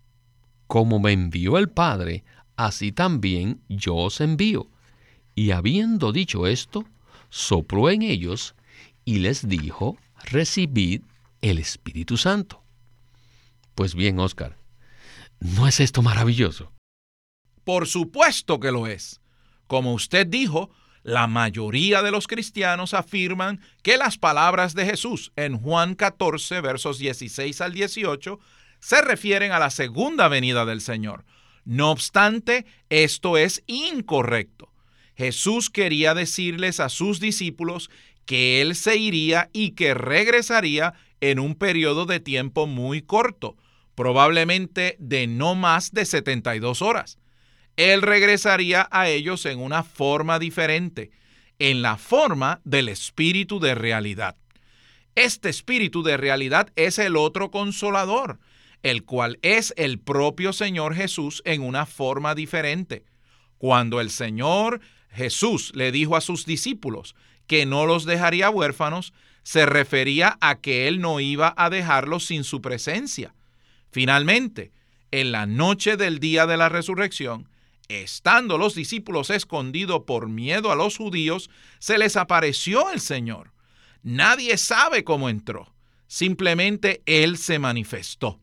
Como 0.65 0.97
me 0.97 1.11
envió 1.11 1.57
el 1.57 1.67
Padre, 1.67 2.23
así 2.55 2.93
también 2.93 3.61
yo 3.67 3.95
os 3.95 4.21
envío. 4.21 4.69
Y 5.35 5.51
habiendo 5.51 6.13
dicho 6.13 6.47
esto, 6.47 6.85
sopló 7.29 7.89
en 7.89 8.01
ellos 8.01 8.55
y 9.03 9.19
les 9.19 9.49
dijo, 9.49 9.97
recibid 10.23 11.01
el 11.41 11.57
Espíritu 11.57 12.15
Santo. 12.15 12.63
Pues 13.75 13.93
bien, 13.93 14.17
Oscar, 14.19 14.55
¿no 15.41 15.67
es 15.67 15.81
esto 15.81 16.01
maravilloso? 16.01 16.71
Por 17.65 17.87
supuesto 17.87 18.61
que 18.61 18.71
lo 18.71 18.87
es. 18.87 19.19
Como 19.67 19.93
usted 19.93 20.25
dijo, 20.25 20.71
la 21.03 21.27
mayoría 21.27 22.03
de 22.03 22.11
los 22.11 22.25
cristianos 22.25 22.93
afirman 22.93 23.59
que 23.83 23.97
las 23.97 24.17
palabras 24.17 24.75
de 24.75 24.85
Jesús 24.85 25.33
en 25.35 25.57
Juan 25.57 25.95
14, 25.95 26.61
versos 26.61 26.99
16 26.99 27.59
al 27.59 27.73
18, 27.73 28.39
se 28.81 29.01
refieren 29.01 29.53
a 29.53 29.59
la 29.59 29.69
segunda 29.69 30.27
venida 30.27 30.65
del 30.65 30.81
Señor. 30.81 31.23
No 31.63 31.91
obstante, 31.91 32.65
esto 32.89 33.37
es 33.37 33.63
incorrecto. 33.67 34.73
Jesús 35.15 35.69
quería 35.69 36.13
decirles 36.13 36.79
a 36.79 36.89
sus 36.89 37.19
discípulos 37.19 37.89
que 38.25 38.61
Él 38.61 38.75
se 38.75 38.97
iría 38.97 39.49
y 39.53 39.71
que 39.71 39.93
regresaría 39.93 40.93
en 41.21 41.39
un 41.39 41.55
periodo 41.55 42.05
de 42.05 42.19
tiempo 42.19 42.65
muy 42.65 43.03
corto, 43.03 43.55
probablemente 43.93 44.95
de 44.99 45.27
no 45.27 45.53
más 45.53 45.91
de 45.91 46.05
72 46.05 46.81
horas. 46.81 47.19
Él 47.77 48.01
regresaría 48.01 48.87
a 48.91 49.07
ellos 49.07 49.45
en 49.45 49.59
una 49.59 49.83
forma 49.83 50.39
diferente, 50.39 51.11
en 51.59 51.83
la 51.83 51.97
forma 51.97 52.61
del 52.63 52.89
espíritu 52.89 53.59
de 53.59 53.75
realidad. 53.75 54.35
Este 55.13 55.49
espíritu 55.49 56.01
de 56.01 56.17
realidad 56.17 56.71
es 56.75 56.97
el 56.97 57.15
otro 57.15 57.51
consolador, 57.51 58.39
el 58.83 59.03
cual 59.03 59.39
es 59.41 59.73
el 59.77 59.99
propio 59.99 60.53
Señor 60.53 60.95
Jesús 60.95 61.41
en 61.45 61.61
una 61.61 61.85
forma 61.85 62.35
diferente. 62.35 63.05
Cuando 63.57 64.01
el 64.01 64.09
Señor 64.09 64.81
Jesús 65.09 65.71
le 65.75 65.91
dijo 65.91 66.15
a 66.15 66.21
sus 66.21 66.45
discípulos 66.45 67.15
que 67.47 67.65
no 67.65 67.85
los 67.85 68.05
dejaría 68.05 68.49
huérfanos, 68.49 69.13
se 69.43 69.65
refería 69.65 70.37
a 70.41 70.59
que 70.59 70.87
Él 70.87 70.99
no 70.99 71.19
iba 71.19 71.53
a 71.57 71.69
dejarlos 71.69 72.25
sin 72.25 72.43
su 72.43 72.61
presencia. 72.61 73.33
Finalmente, 73.91 74.71
en 75.11 75.31
la 75.31 75.45
noche 75.45 75.97
del 75.97 76.19
día 76.19 76.45
de 76.45 76.57
la 76.57 76.69
resurrección, 76.69 77.49
estando 77.89 78.57
los 78.57 78.75
discípulos 78.75 79.29
escondidos 79.29 80.03
por 80.07 80.29
miedo 80.29 80.71
a 80.71 80.75
los 80.75 80.97
judíos, 80.97 81.49
se 81.79 81.97
les 81.97 82.15
apareció 82.15 82.89
el 82.91 83.01
Señor. 83.01 83.51
Nadie 84.03 84.57
sabe 84.57 85.03
cómo 85.03 85.29
entró, 85.29 85.73
simplemente 86.07 87.03
Él 87.05 87.37
se 87.37 87.59
manifestó. 87.59 88.40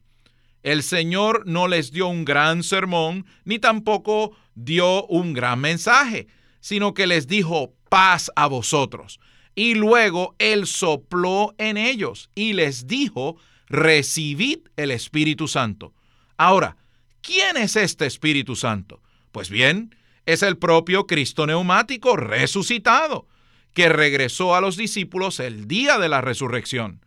El 0.69 0.83
Señor 0.83 1.45
no 1.47 1.67
les 1.67 1.93
dio 1.93 2.09
un 2.09 2.27
gran 2.27 2.63
sermón, 2.63 3.25
ni 3.47 3.59
tampoco 3.59 4.37
dio 4.55 5.07
un 5.07 5.33
gran 5.33 5.61
mensaje, 5.61 6.27
sino 6.61 6.93
que 6.93 7.07
les 7.07 7.27
dijo 7.27 7.73
paz 7.89 8.31
a 8.37 8.49
vosotros. 8.49 9.19
Y 9.55 9.77
luego 9.77 10.35
él 10.39 10.67
sopló 10.67 11.55
en 11.57 11.79
ellos 11.79 12.29
y 12.35 12.53
les 12.53 12.87
dijo, 12.87 13.39
recibid 13.67 14.59
el 14.77 14.91
Espíritu 14.91 15.49
Santo. 15.49 15.95
Ahora, 16.37 16.77
¿quién 17.23 17.57
es 17.57 17.75
este 17.75 18.05
Espíritu 18.05 18.55
Santo? 18.55 19.01
Pues 19.33 19.49
bien, 19.49 19.97
es 20.27 20.43
el 20.43 20.59
propio 20.59 21.07
Cristo 21.07 21.47
neumático 21.47 22.15
resucitado, 22.15 23.27
que 23.73 23.89
regresó 23.89 24.55
a 24.55 24.61
los 24.61 24.77
discípulos 24.77 25.41
el 25.41 25.67
día 25.67 25.97
de 25.97 26.11
la 26.11 26.21
resurrección. 26.21 27.01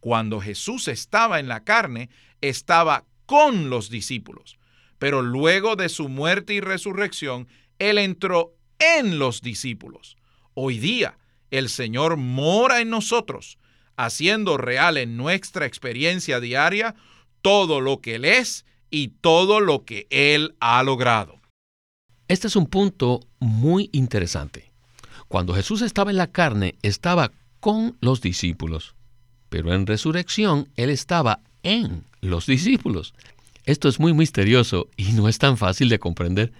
Cuando 0.00 0.40
Jesús 0.40 0.88
estaba 0.88 1.38
en 1.38 1.48
la 1.48 1.64
carne, 1.64 2.10
estaba 2.48 3.04
con 3.26 3.70
los 3.70 3.90
discípulos, 3.90 4.58
pero 4.98 5.22
luego 5.22 5.76
de 5.76 5.88
su 5.88 6.08
muerte 6.08 6.54
y 6.54 6.60
resurrección, 6.60 7.48
Él 7.78 7.98
entró 7.98 8.54
en 8.78 9.18
los 9.18 9.40
discípulos. 9.40 10.16
Hoy 10.54 10.78
día, 10.78 11.18
el 11.50 11.68
Señor 11.68 12.16
mora 12.16 12.80
en 12.80 12.90
nosotros, 12.90 13.58
haciendo 13.96 14.56
real 14.56 14.96
en 14.96 15.16
nuestra 15.16 15.66
experiencia 15.66 16.40
diaria 16.40 16.94
todo 17.42 17.80
lo 17.80 18.00
que 18.00 18.16
Él 18.16 18.24
es 18.24 18.64
y 18.90 19.08
todo 19.08 19.60
lo 19.60 19.84
que 19.84 20.06
Él 20.10 20.54
ha 20.60 20.82
logrado. 20.82 21.40
Este 22.28 22.46
es 22.46 22.56
un 22.56 22.66
punto 22.66 23.20
muy 23.38 23.90
interesante. 23.92 24.72
Cuando 25.28 25.54
Jesús 25.54 25.82
estaba 25.82 26.10
en 26.10 26.16
la 26.16 26.30
carne, 26.30 26.76
estaba 26.82 27.32
con 27.60 27.96
los 28.00 28.20
discípulos, 28.20 28.94
pero 29.48 29.72
en 29.72 29.86
resurrección 29.86 30.68
Él 30.76 30.90
estaba 30.90 31.40
en 31.64 32.04
los 32.20 32.46
discípulos. 32.46 33.14
Esto 33.64 33.88
es 33.88 33.98
muy 33.98 34.14
misterioso 34.14 34.88
y 34.96 35.12
no 35.12 35.28
es 35.28 35.38
tan 35.38 35.56
fácil 35.56 35.88
de 35.88 35.98
comprender. 35.98 36.52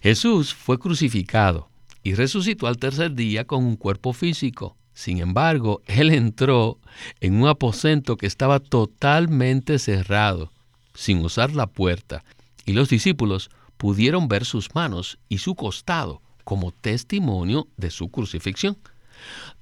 Jesús 0.00 0.54
fue 0.54 0.78
crucificado, 0.78 1.68
y 2.04 2.14
resucitó 2.14 2.68
al 2.68 2.76
tercer 2.76 3.14
día 3.14 3.46
con 3.46 3.64
un 3.64 3.76
cuerpo 3.76 4.12
físico. 4.12 4.76
Sin 4.92 5.18
embargo, 5.18 5.82
él 5.86 6.10
entró 6.10 6.78
en 7.20 7.34
un 7.34 7.48
aposento 7.48 8.16
que 8.16 8.26
estaba 8.26 8.60
totalmente 8.60 9.80
cerrado, 9.80 10.52
sin 10.94 11.24
usar 11.24 11.52
la 11.54 11.66
puerta, 11.66 12.22
y 12.64 12.74
los 12.74 12.90
discípulos 12.90 13.50
pudieron 13.76 14.28
ver 14.28 14.44
sus 14.44 14.74
manos 14.74 15.18
y 15.28 15.38
su 15.38 15.56
costado 15.56 16.20
como 16.44 16.70
testimonio 16.70 17.66
de 17.76 17.90
su 17.90 18.08
crucifixión. 18.10 18.76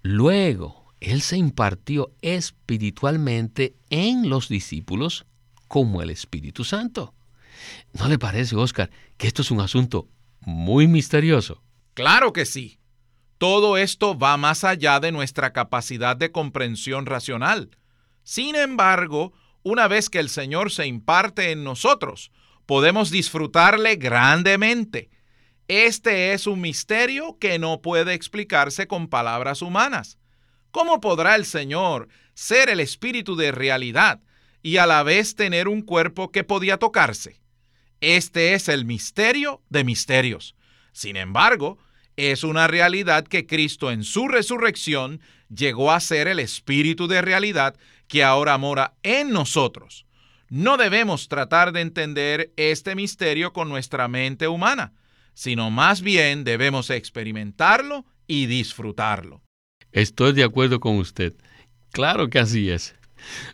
Luego, 0.02 0.81
él 1.02 1.20
se 1.20 1.36
impartió 1.36 2.12
espiritualmente 2.22 3.74
en 3.90 4.30
los 4.30 4.48
discípulos 4.48 5.26
como 5.66 6.00
el 6.00 6.10
Espíritu 6.10 6.62
Santo. 6.62 7.12
¿No 7.92 8.08
le 8.08 8.20
parece, 8.20 8.54
Oscar, 8.54 8.88
que 9.16 9.26
esto 9.26 9.42
es 9.42 9.50
un 9.50 9.60
asunto 9.60 10.08
muy 10.40 10.86
misterioso? 10.86 11.60
Claro 11.94 12.32
que 12.32 12.46
sí. 12.46 12.78
Todo 13.38 13.76
esto 13.76 14.16
va 14.16 14.36
más 14.36 14.62
allá 14.62 15.00
de 15.00 15.10
nuestra 15.10 15.52
capacidad 15.52 16.16
de 16.16 16.30
comprensión 16.30 17.06
racional. 17.06 17.76
Sin 18.22 18.54
embargo, 18.54 19.32
una 19.64 19.88
vez 19.88 20.08
que 20.08 20.20
el 20.20 20.28
Señor 20.28 20.70
se 20.70 20.86
imparte 20.86 21.50
en 21.50 21.64
nosotros, 21.64 22.30
podemos 22.64 23.10
disfrutarle 23.10 23.96
grandemente. 23.96 25.10
Este 25.66 26.32
es 26.32 26.46
un 26.46 26.60
misterio 26.60 27.38
que 27.40 27.58
no 27.58 27.82
puede 27.82 28.14
explicarse 28.14 28.86
con 28.86 29.08
palabras 29.08 29.62
humanas. 29.62 30.18
¿Cómo 30.72 31.02
podrá 31.02 31.36
el 31.36 31.44
Señor 31.44 32.08
ser 32.32 32.70
el 32.70 32.80
espíritu 32.80 33.36
de 33.36 33.52
realidad 33.52 34.20
y 34.62 34.78
a 34.78 34.86
la 34.86 35.02
vez 35.02 35.36
tener 35.36 35.68
un 35.68 35.82
cuerpo 35.82 36.32
que 36.32 36.44
podía 36.44 36.78
tocarse? 36.78 37.40
Este 38.00 38.54
es 38.54 38.68
el 38.68 38.86
misterio 38.86 39.62
de 39.68 39.84
misterios. 39.84 40.56
Sin 40.92 41.16
embargo, 41.16 41.78
es 42.16 42.42
una 42.42 42.68
realidad 42.68 43.24
que 43.24 43.46
Cristo 43.46 43.90
en 43.90 44.02
su 44.02 44.28
resurrección 44.28 45.20
llegó 45.54 45.92
a 45.92 46.00
ser 46.00 46.26
el 46.26 46.38
espíritu 46.38 47.06
de 47.06 47.20
realidad 47.20 47.76
que 48.08 48.24
ahora 48.24 48.56
mora 48.56 48.94
en 49.02 49.30
nosotros. 49.30 50.06
No 50.48 50.78
debemos 50.78 51.28
tratar 51.28 51.72
de 51.72 51.82
entender 51.82 52.52
este 52.56 52.94
misterio 52.94 53.52
con 53.52 53.68
nuestra 53.68 54.08
mente 54.08 54.48
humana, 54.48 54.94
sino 55.34 55.70
más 55.70 56.00
bien 56.00 56.44
debemos 56.44 56.88
experimentarlo 56.88 58.06
y 58.26 58.46
disfrutarlo. 58.46 59.42
Estoy 59.92 60.32
de 60.32 60.44
acuerdo 60.44 60.80
con 60.80 60.96
usted. 60.96 61.34
Claro 61.92 62.28
que 62.28 62.38
así 62.38 62.70
es. 62.70 62.94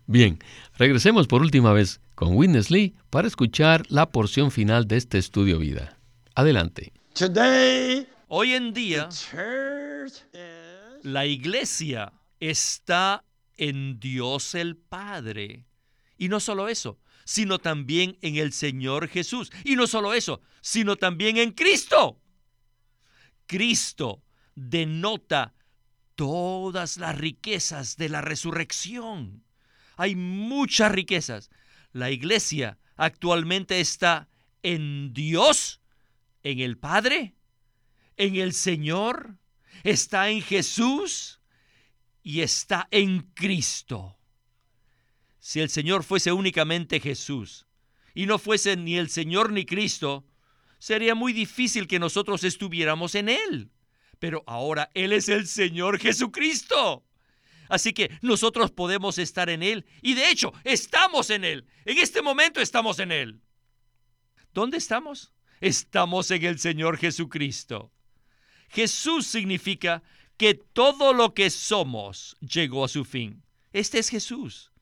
Bien, 0.06 0.38
regresemos 0.76 1.26
por 1.26 1.42
última 1.42 1.72
vez 1.72 2.00
con 2.14 2.36
Witness 2.36 2.70
Lee 2.70 2.94
para 3.10 3.28
escuchar 3.28 3.84
la 3.88 4.10
porción 4.10 4.50
final 4.50 4.86
de 4.86 4.96
este 4.96 5.18
estudio 5.18 5.58
vida. 5.58 5.98
Adelante. 6.34 6.92
Today, 7.14 8.06
Hoy 8.30 8.52
en 8.52 8.74
día, 8.74 9.08
la 11.02 11.24
iglesia 11.24 12.12
está 12.38 13.24
en 13.56 13.98
Dios 13.98 14.54
el 14.54 14.76
Padre. 14.76 15.64
Y 16.18 16.28
no 16.28 16.38
solo 16.38 16.68
eso, 16.68 16.98
sino 17.24 17.58
también 17.58 18.18
en 18.20 18.36
el 18.36 18.52
Señor 18.52 19.08
Jesús. 19.08 19.50
Y 19.64 19.76
no 19.76 19.86
solo 19.86 20.12
eso, 20.12 20.42
sino 20.60 20.96
también 20.96 21.38
en 21.38 21.52
Cristo. 21.52 22.20
Cristo 23.46 24.22
denota 24.54 25.54
todas 26.18 26.96
las 26.96 27.16
riquezas 27.16 27.96
de 27.96 28.08
la 28.08 28.20
resurrección. 28.20 29.44
Hay 29.96 30.16
muchas 30.16 30.90
riquezas. 30.90 31.48
La 31.92 32.10
iglesia 32.10 32.76
actualmente 32.96 33.78
está 33.78 34.28
en 34.64 35.14
Dios, 35.14 35.80
en 36.42 36.58
el 36.58 36.76
Padre, 36.76 37.36
en 38.16 38.34
el 38.34 38.52
Señor, 38.52 39.36
está 39.84 40.28
en 40.28 40.42
Jesús 40.42 41.38
y 42.24 42.40
está 42.40 42.88
en 42.90 43.20
Cristo. 43.34 44.18
Si 45.38 45.60
el 45.60 45.70
Señor 45.70 46.02
fuese 46.02 46.32
únicamente 46.32 46.98
Jesús 46.98 47.68
y 48.12 48.26
no 48.26 48.40
fuese 48.40 48.76
ni 48.76 48.96
el 48.96 49.08
Señor 49.08 49.52
ni 49.52 49.64
Cristo, 49.64 50.26
sería 50.80 51.14
muy 51.14 51.32
difícil 51.32 51.86
que 51.86 52.00
nosotros 52.00 52.42
estuviéramos 52.42 53.14
en 53.14 53.28
Él. 53.28 53.70
Pero 54.18 54.42
ahora 54.46 54.90
Él 54.94 55.12
es 55.12 55.28
el 55.28 55.46
Señor 55.46 55.98
Jesucristo. 55.98 57.04
Así 57.68 57.92
que 57.92 58.10
nosotros 58.22 58.70
podemos 58.70 59.18
estar 59.18 59.50
en 59.50 59.62
Él 59.62 59.84
y 60.00 60.14
de 60.14 60.30
hecho 60.30 60.52
estamos 60.64 61.30
en 61.30 61.44
Él. 61.44 61.66
En 61.84 61.98
este 61.98 62.22
momento 62.22 62.60
estamos 62.60 62.98
en 62.98 63.12
Él. 63.12 63.40
¿Dónde 64.54 64.78
estamos? 64.78 65.32
Estamos 65.60 66.30
en 66.30 66.44
el 66.44 66.58
Señor 66.58 66.96
Jesucristo. 66.96 67.92
Jesús 68.70 69.26
significa 69.26 70.02
que 70.36 70.54
todo 70.54 71.12
lo 71.12 71.34
que 71.34 71.50
somos 71.50 72.36
llegó 72.40 72.84
a 72.84 72.88
su 72.88 73.04
fin. 73.04 73.42
Este 73.72 73.98
es 73.98 74.08
Jesús. 74.08 74.72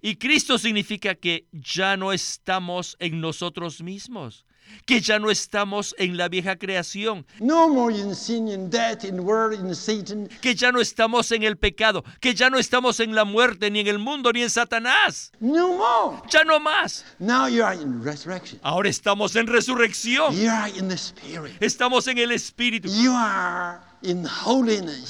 Y 0.00 0.16
Cristo 0.16 0.58
significa 0.58 1.14
que 1.14 1.46
ya 1.52 1.96
no 1.96 2.12
estamos 2.12 2.96
en 2.98 3.20
nosotros 3.20 3.80
mismos, 3.80 4.44
que 4.86 5.00
ya 5.00 5.18
no 5.18 5.30
estamos 5.30 5.94
en 5.98 6.16
la 6.16 6.28
vieja 6.28 6.56
creación, 6.56 7.26
no 7.40 7.68
more 7.68 7.94
in 7.94 8.14
sin, 8.14 8.48
in 8.48 8.70
death, 8.70 9.04
in 9.04 9.20
world, 9.20 9.58
in 9.58 9.74
Satan. 9.74 10.28
que 10.40 10.54
ya 10.54 10.70
no 10.72 10.80
estamos 10.80 11.30
en 11.32 11.42
el 11.42 11.56
pecado, 11.56 12.04
que 12.20 12.34
ya 12.34 12.50
no 12.50 12.58
estamos 12.58 13.00
en 13.00 13.14
la 13.14 13.24
muerte, 13.24 13.70
ni 13.70 13.80
en 13.80 13.86
el 13.86 13.98
mundo, 13.98 14.32
ni 14.32 14.42
en 14.42 14.50
Satanás. 14.50 15.32
No 15.40 15.68
more. 15.74 16.22
Ya 16.30 16.44
no 16.44 16.58
más. 16.60 17.04
Now 17.18 17.46
you 17.48 17.64
are 17.64 17.74
in 17.74 18.02
resurrection. 18.02 18.60
Ahora 18.62 18.88
estamos 18.88 19.36
en 19.36 19.46
resurrección. 19.46 20.34
You 20.36 20.50
are 20.50 20.70
in 20.70 20.88
the 20.88 20.96
Spirit. 20.96 21.54
Estamos 21.60 22.06
en 22.08 22.18
el 22.18 22.32
Espíritu. 22.32 22.88
You 22.88 23.12
are. 23.12 23.80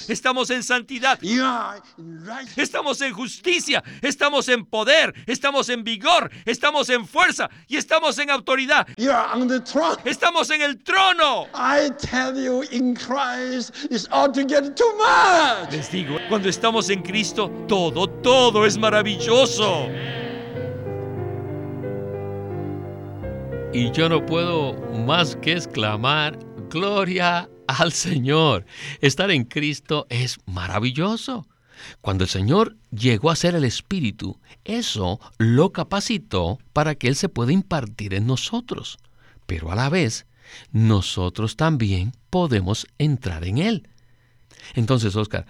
Estamos 0.09 0.51
en 0.51 0.63
santidad. 0.63 1.19
You 1.21 1.45
are 1.45 1.81
in 1.99 2.25
righteousness. 2.25 2.59
Estamos 2.59 3.01
en 3.01 3.13
justicia, 3.13 3.83
estamos 4.03 4.49
en 4.49 4.65
poder, 4.65 5.13
estamos 5.27 5.69
en 5.69 5.83
vigor, 5.83 6.31
estamos 6.45 6.89
en 6.91 7.07
fuerza 7.07 7.51
y 7.67 7.77
estamos 7.77 8.19
en 8.19 8.31
autoridad. 8.31 8.87
You 8.97 9.11
are 9.11 9.41
on 9.41 9.49
the 9.49 9.61
throne. 9.61 9.97
Estamos 10.05 10.51
en 10.51 10.63
el 10.63 10.83
trono. 10.83 11.49
I 11.55 11.91
tell 11.99 12.35
you, 12.35 12.63
in 12.71 12.95
Christ 12.95 13.75
is 13.91 14.09
altogether 14.11 14.73
too 14.75 14.93
much. 14.97 15.73
Les 15.73 15.91
digo, 15.91 16.19
cuando 16.29 16.49
estamos 16.49 16.89
en 16.91 17.03
Cristo, 17.03 17.51
todo, 17.69 18.09
todo 18.09 18.65
es 18.65 18.79
maravilloso. 18.79 19.89
Y 23.73 23.91
yo 23.91 24.09
no 24.09 24.25
puedo 24.25 24.75
más 25.05 25.35
que 25.37 25.53
exclamar, 25.55 26.39
gloria 26.71 27.49
al 27.67 27.93
Señor. 27.93 28.67
Estar 29.01 29.31
en 29.31 29.45
Cristo 29.45 30.07
es 30.11 30.39
maravilloso. 30.47 31.47
Cuando 32.01 32.25
el 32.25 32.31
Señor 32.31 32.77
llegó 32.91 33.31
a 33.31 33.37
ser 33.37 33.55
el 33.55 33.65
Espíritu, 33.65 34.39
eso 34.65 35.21
lo 35.39 35.73
capacitó 35.73 36.59
para 36.73 36.95
que 36.95 37.09
Él 37.09 37.17
se 37.17 37.29
pueda 37.29 37.53
impartir 37.53 38.15
en 38.15 38.27
nosotros. 38.27 38.99
Pero 39.47 39.73
a 39.73 39.75
la 39.75 39.89
vez, 39.89 40.27
nosotros 40.73 41.57
también 41.57 42.13
podemos 42.31 42.87
entrar 42.99 43.45
en 43.45 43.59
Él. 43.59 43.89
Entonces, 44.75 45.17
Oscar, 45.17 45.47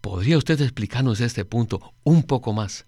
¿podría 0.00 0.38
usted 0.38 0.60
explicarnos 0.60 1.20
este 1.20 1.44
punto 1.44 1.94
un 2.02 2.22
poco 2.22 2.52
más? 2.52 2.86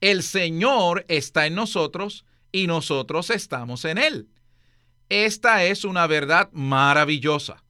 El 0.00 0.22
Señor 0.22 1.04
está 1.08 1.46
en 1.46 1.54
nosotros 1.54 2.24
y 2.52 2.66
nosotros 2.66 3.30
estamos 3.30 3.84
en 3.84 3.98
Él. 3.98 4.28
Esta 5.08 5.64
es 5.64 5.84
una 5.84 6.06
verdad 6.06 6.50
maravillosa. 6.52 7.62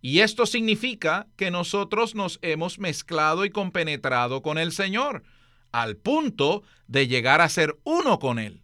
Y 0.00 0.20
esto 0.20 0.46
significa 0.46 1.26
que 1.36 1.50
nosotros 1.50 2.14
nos 2.14 2.38
hemos 2.42 2.78
mezclado 2.78 3.44
y 3.44 3.50
compenetrado 3.50 4.42
con 4.42 4.56
el 4.58 4.72
Señor, 4.72 5.24
al 5.72 5.96
punto 5.96 6.62
de 6.86 7.08
llegar 7.08 7.40
a 7.40 7.48
ser 7.48 7.76
uno 7.84 8.18
con 8.18 8.38
Él. 8.38 8.62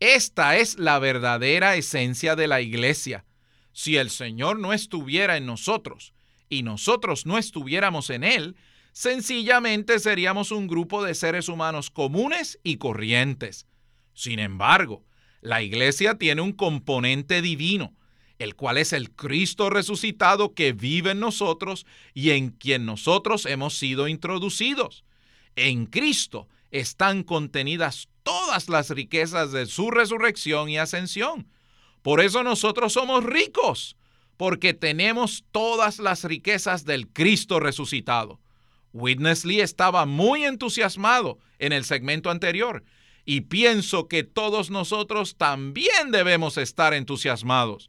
Esta 0.00 0.56
es 0.56 0.78
la 0.78 0.98
verdadera 0.98 1.76
esencia 1.76 2.34
de 2.34 2.48
la 2.48 2.62
iglesia. 2.62 3.26
Si 3.72 3.98
el 3.98 4.10
Señor 4.10 4.58
no 4.58 4.72
estuviera 4.72 5.36
en 5.36 5.46
nosotros 5.46 6.14
y 6.48 6.62
nosotros 6.62 7.26
no 7.26 7.36
estuviéramos 7.36 8.08
en 8.10 8.24
Él, 8.24 8.56
sencillamente 8.92 9.98
seríamos 9.98 10.50
un 10.50 10.66
grupo 10.66 11.04
de 11.04 11.14
seres 11.14 11.48
humanos 11.48 11.90
comunes 11.90 12.58
y 12.64 12.78
corrientes. 12.78 13.66
Sin 14.14 14.38
embargo, 14.38 15.04
la 15.40 15.62
iglesia 15.62 16.16
tiene 16.16 16.42
un 16.42 16.52
componente 16.52 17.42
divino, 17.42 17.94
el 18.38 18.56
cual 18.56 18.78
es 18.78 18.92
el 18.92 19.10
Cristo 19.10 19.70
resucitado 19.70 20.54
que 20.54 20.72
vive 20.72 21.12
en 21.12 21.20
nosotros 21.20 21.86
y 22.14 22.30
en 22.30 22.50
quien 22.50 22.86
nosotros 22.86 23.46
hemos 23.46 23.76
sido 23.78 24.08
introducidos. 24.08 25.04
En 25.56 25.86
Cristo 25.86 26.48
están 26.70 27.22
contenidas 27.22 28.08
todas 28.22 28.68
las 28.68 28.90
riquezas 28.90 29.52
de 29.52 29.66
su 29.66 29.90
resurrección 29.90 30.68
y 30.68 30.78
ascensión. 30.78 31.48
Por 32.02 32.20
eso 32.20 32.42
nosotros 32.42 32.92
somos 32.92 33.24
ricos, 33.24 33.96
porque 34.36 34.72
tenemos 34.72 35.44
todas 35.52 35.98
las 35.98 36.24
riquezas 36.24 36.84
del 36.84 37.08
Cristo 37.08 37.60
resucitado. 37.60 38.40
Witness 38.92 39.44
Lee 39.44 39.60
estaba 39.60 40.06
muy 40.06 40.44
entusiasmado 40.44 41.38
en 41.58 41.72
el 41.72 41.84
segmento 41.84 42.30
anterior 42.30 42.82
y 43.30 43.42
pienso 43.42 44.08
que 44.08 44.24
todos 44.24 44.70
nosotros 44.70 45.36
también 45.36 46.10
debemos 46.10 46.58
estar 46.58 46.94
entusiasmados. 46.94 47.88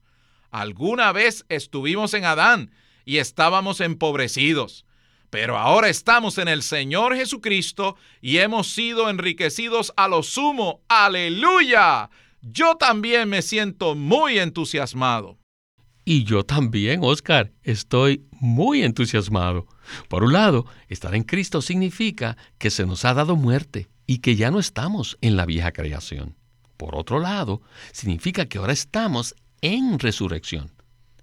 Alguna 0.52 1.12
vez 1.14 1.48
estuvimos 1.50 2.14
en 2.14 2.26
Adán 2.26 2.70
y 3.06 3.18
estábamos 3.18 3.82
empobrecidos, 3.82 4.86
pero 5.32 5.58
ahora 5.58 5.90
estamos 5.90 6.38
en 6.38 6.48
el 6.48 6.62
Señor 6.62 7.16
Jesucristo 7.16 7.96
y 8.22 8.38
hemos 8.38 8.68
sido 8.68 9.10
enriquecidos 9.10 9.92
a 9.98 10.08
lo 10.08 10.22
sumo. 10.22 10.84
Aleluya. 10.88 12.12
Yo 12.44 12.76
también 12.76 13.28
me 13.28 13.42
siento 13.42 13.96
muy 13.96 14.38
entusiasmado. 14.38 15.40
Y 16.06 16.24
yo 16.24 16.44
también, 16.44 17.00
Oscar, 17.02 17.52
estoy 17.64 18.28
muy 18.30 18.84
entusiasmado. 18.84 19.66
Por 20.08 20.24
un 20.24 20.34
lado, 20.34 20.68
estar 20.88 21.16
en 21.16 21.24
Cristo 21.24 21.64
significa 21.64 22.38
que 22.60 22.70
se 22.70 22.86
nos 22.86 23.06
ha 23.06 23.16
dado 23.16 23.36
muerte 23.36 23.90
y 24.12 24.18
que 24.18 24.36
ya 24.36 24.52
no 24.52 24.60
estamos 24.60 25.18
en 25.22 25.38
la 25.38 25.46
vieja 25.46 25.72
creación. 25.72 26.36
Por 26.76 26.98
otro 26.98 27.22
lado, 27.22 27.62
significa 27.94 28.46
que 28.46 28.58
ahora 28.58 28.74
estamos 28.74 29.36
en 29.62 30.00
resurrección. 30.00 30.70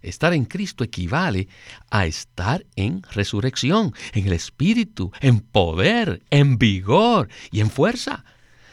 Estar 0.01 0.33
en 0.33 0.47
Cristo 0.47 0.85
equivale 0.85 1.49
a 1.91 2.07
estar 2.07 2.65
en 2.77 3.03
resurrección, 3.03 3.93
en 4.15 4.27
el 4.27 4.33
espíritu, 4.33 5.13
en 5.21 5.41
poder, 5.41 6.23
en 6.31 6.57
vigor 6.57 7.29
y 7.51 7.61
en 7.61 7.69
fuerza. 7.69 8.25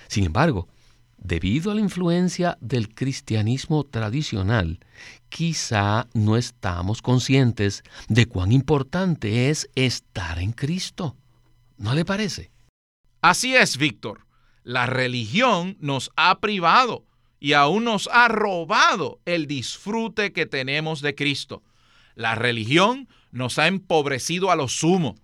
Sin 0.07 0.23
embargo, 0.23 0.69
debido 1.17 1.69
a 1.71 1.75
la 1.75 1.81
influencia 1.81 2.57
del 2.61 2.95
cristianismo 2.95 3.83
tradicional, 3.83 4.79
quizá 5.27 6.07
no 6.13 6.37
estamos 6.37 7.01
conscientes 7.01 7.83
de 8.07 8.27
cuán 8.27 8.53
importante 8.53 9.49
es 9.49 9.69
estar 9.75 10.39
en 10.39 10.53
Cristo. 10.53 11.17
¿No 11.77 11.93
le 11.93 12.05
parece? 12.05 12.54
Así 13.21 13.55
es, 13.55 13.77
Víctor. 13.77 14.25
La 14.63 14.85
religión 14.87 15.77
nos 15.79 16.11
ha 16.15 16.39
privado 16.39 17.05
y 17.39 17.53
aún 17.53 17.83
nos 17.83 18.09
ha 18.11 18.27
robado 18.27 19.19
el 19.25 19.45
disfrute 19.45 20.33
que 20.33 20.45
tenemos 20.45 21.01
de 21.01 21.13
Cristo. 21.13 21.61
La 22.15 22.33
religión 22.33 23.07
nos 23.31 23.59
ha 23.59 23.67
empobrecido 23.67 24.49
a 24.49 24.55
lo 24.55 24.67
sumo. 24.67 25.15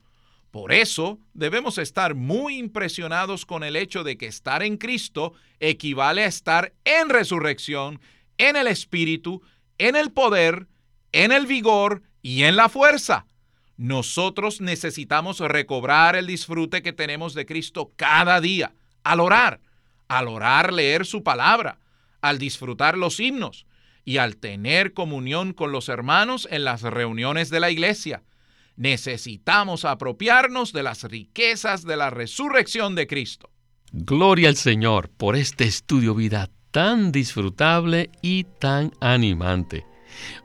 Por 0.51 0.73
eso 0.73 1.17
debemos 1.33 1.77
estar 1.77 2.13
muy 2.13 2.57
impresionados 2.57 3.45
con 3.45 3.63
el 3.63 3.77
hecho 3.77 4.03
de 4.03 4.17
que 4.17 4.27
estar 4.27 4.61
en 4.61 4.77
Cristo 4.77 5.33
equivale 5.61 6.23
a 6.23 6.27
estar 6.27 6.73
en 6.83 7.09
resurrección, 7.09 8.01
en 8.37 8.57
el 8.57 8.67
Espíritu, 8.67 9.41
en 9.77 9.95
el 9.95 10.11
poder, 10.11 10.67
en 11.13 11.31
el 11.31 11.47
vigor 11.47 12.03
y 12.21 12.43
en 12.43 12.57
la 12.57 12.67
fuerza. 12.67 13.25
Nosotros 13.81 14.61
necesitamos 14.61 15.39
recobrar 15.39 16.15
el 16.15 16.27
disfrute 16.27 16.83
que 16.83 16.93
tenemos 16.93 17.33
de 17.33 17.47
Cristo 17.47 17.91
cada 17.95 18.39
día, 18.39 18.75
al 19.03 19.19
orar, 19.19 19.59
al 20.07 20.27
orar 20.27 20.71
leer 20.71 21.03
su 21.03 21.23
palabra, 21.23 21.79
al 22.21 22.37
disfrutar 22.37 22.95
los 22.95 23.19
himnos 23.19 23.65
y 24.05 24.17
al 24.17 24.37
tener 24.37 24.93
comunión 24.93 25.53
con 25.53 25.71
los 25.71 25.89
hermanos 25.89 26.47
en 26.51 26.63
las 26.63 26.83
reuniones 26.83 27.49
de 27.49 27.59
la 27.59 27.71
iglesia. 27.71 28.21
Necesitamos 28.75 29.83
apropiarnos 29.83 30.73
de 30.73 30.83
las 30.83 31.03
riquezas 31.03 31.83
de 31.83 31.97
la 31.97 32.11
resurrección 32.11 32.93
de 32.93 33.07
Cristo. 33.07 33.49
Gloria 33.93 34.49
al 34.49 34.57
Señor 34.57 35.09
por 35.09 35.35
este 35.35 35.63
estudio 35.63 36.13
vida 36.13 36.51
tan 36.69 37.11
disfrutable 37.11 38.11
y 38.21 38.43
tan 38.59 38.91
animante. 39.01 39.87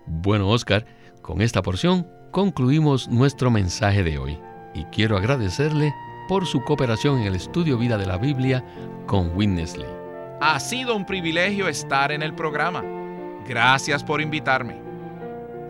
Bueno, 0.06 0.48
Oscar, 0.48 0.86
con 1.20 1.42
esta 1.42 1.60
porción 1.60 2.15
concluimos 2.36 3.08
nuestro 3.08 3.50
mensaje 3.50 4.02
de 4.02 4.18
hoy 4.18 4.38
y 4.74 4.84
quiero 4.84 5.16
agradecerle 5.16 5.94
por 6.28 6.44
su 6.44 6.62
cooperación 6.62 7.20
en 7.20 7.28
el 7.28 7.34
estudio 7.34 7.78
vida 7.78 7.96
de 7.96 8.04
la 8.04 8.18
Biblia 8.18 8.62
con 9.06 9.34
Winnesley. 9.34 9.88
Ha 10.42 10.60
sido 10.60 10.94
un 10.94 11.06
privilegio 11.06 11.66
estar 11.66 12.12
en 12.12 12.22
el 12.22 12.34
programa. 12.34 12.84
Gracias 13.48 14.04
por 14.04 14.20
invitarme. 14.20 14.78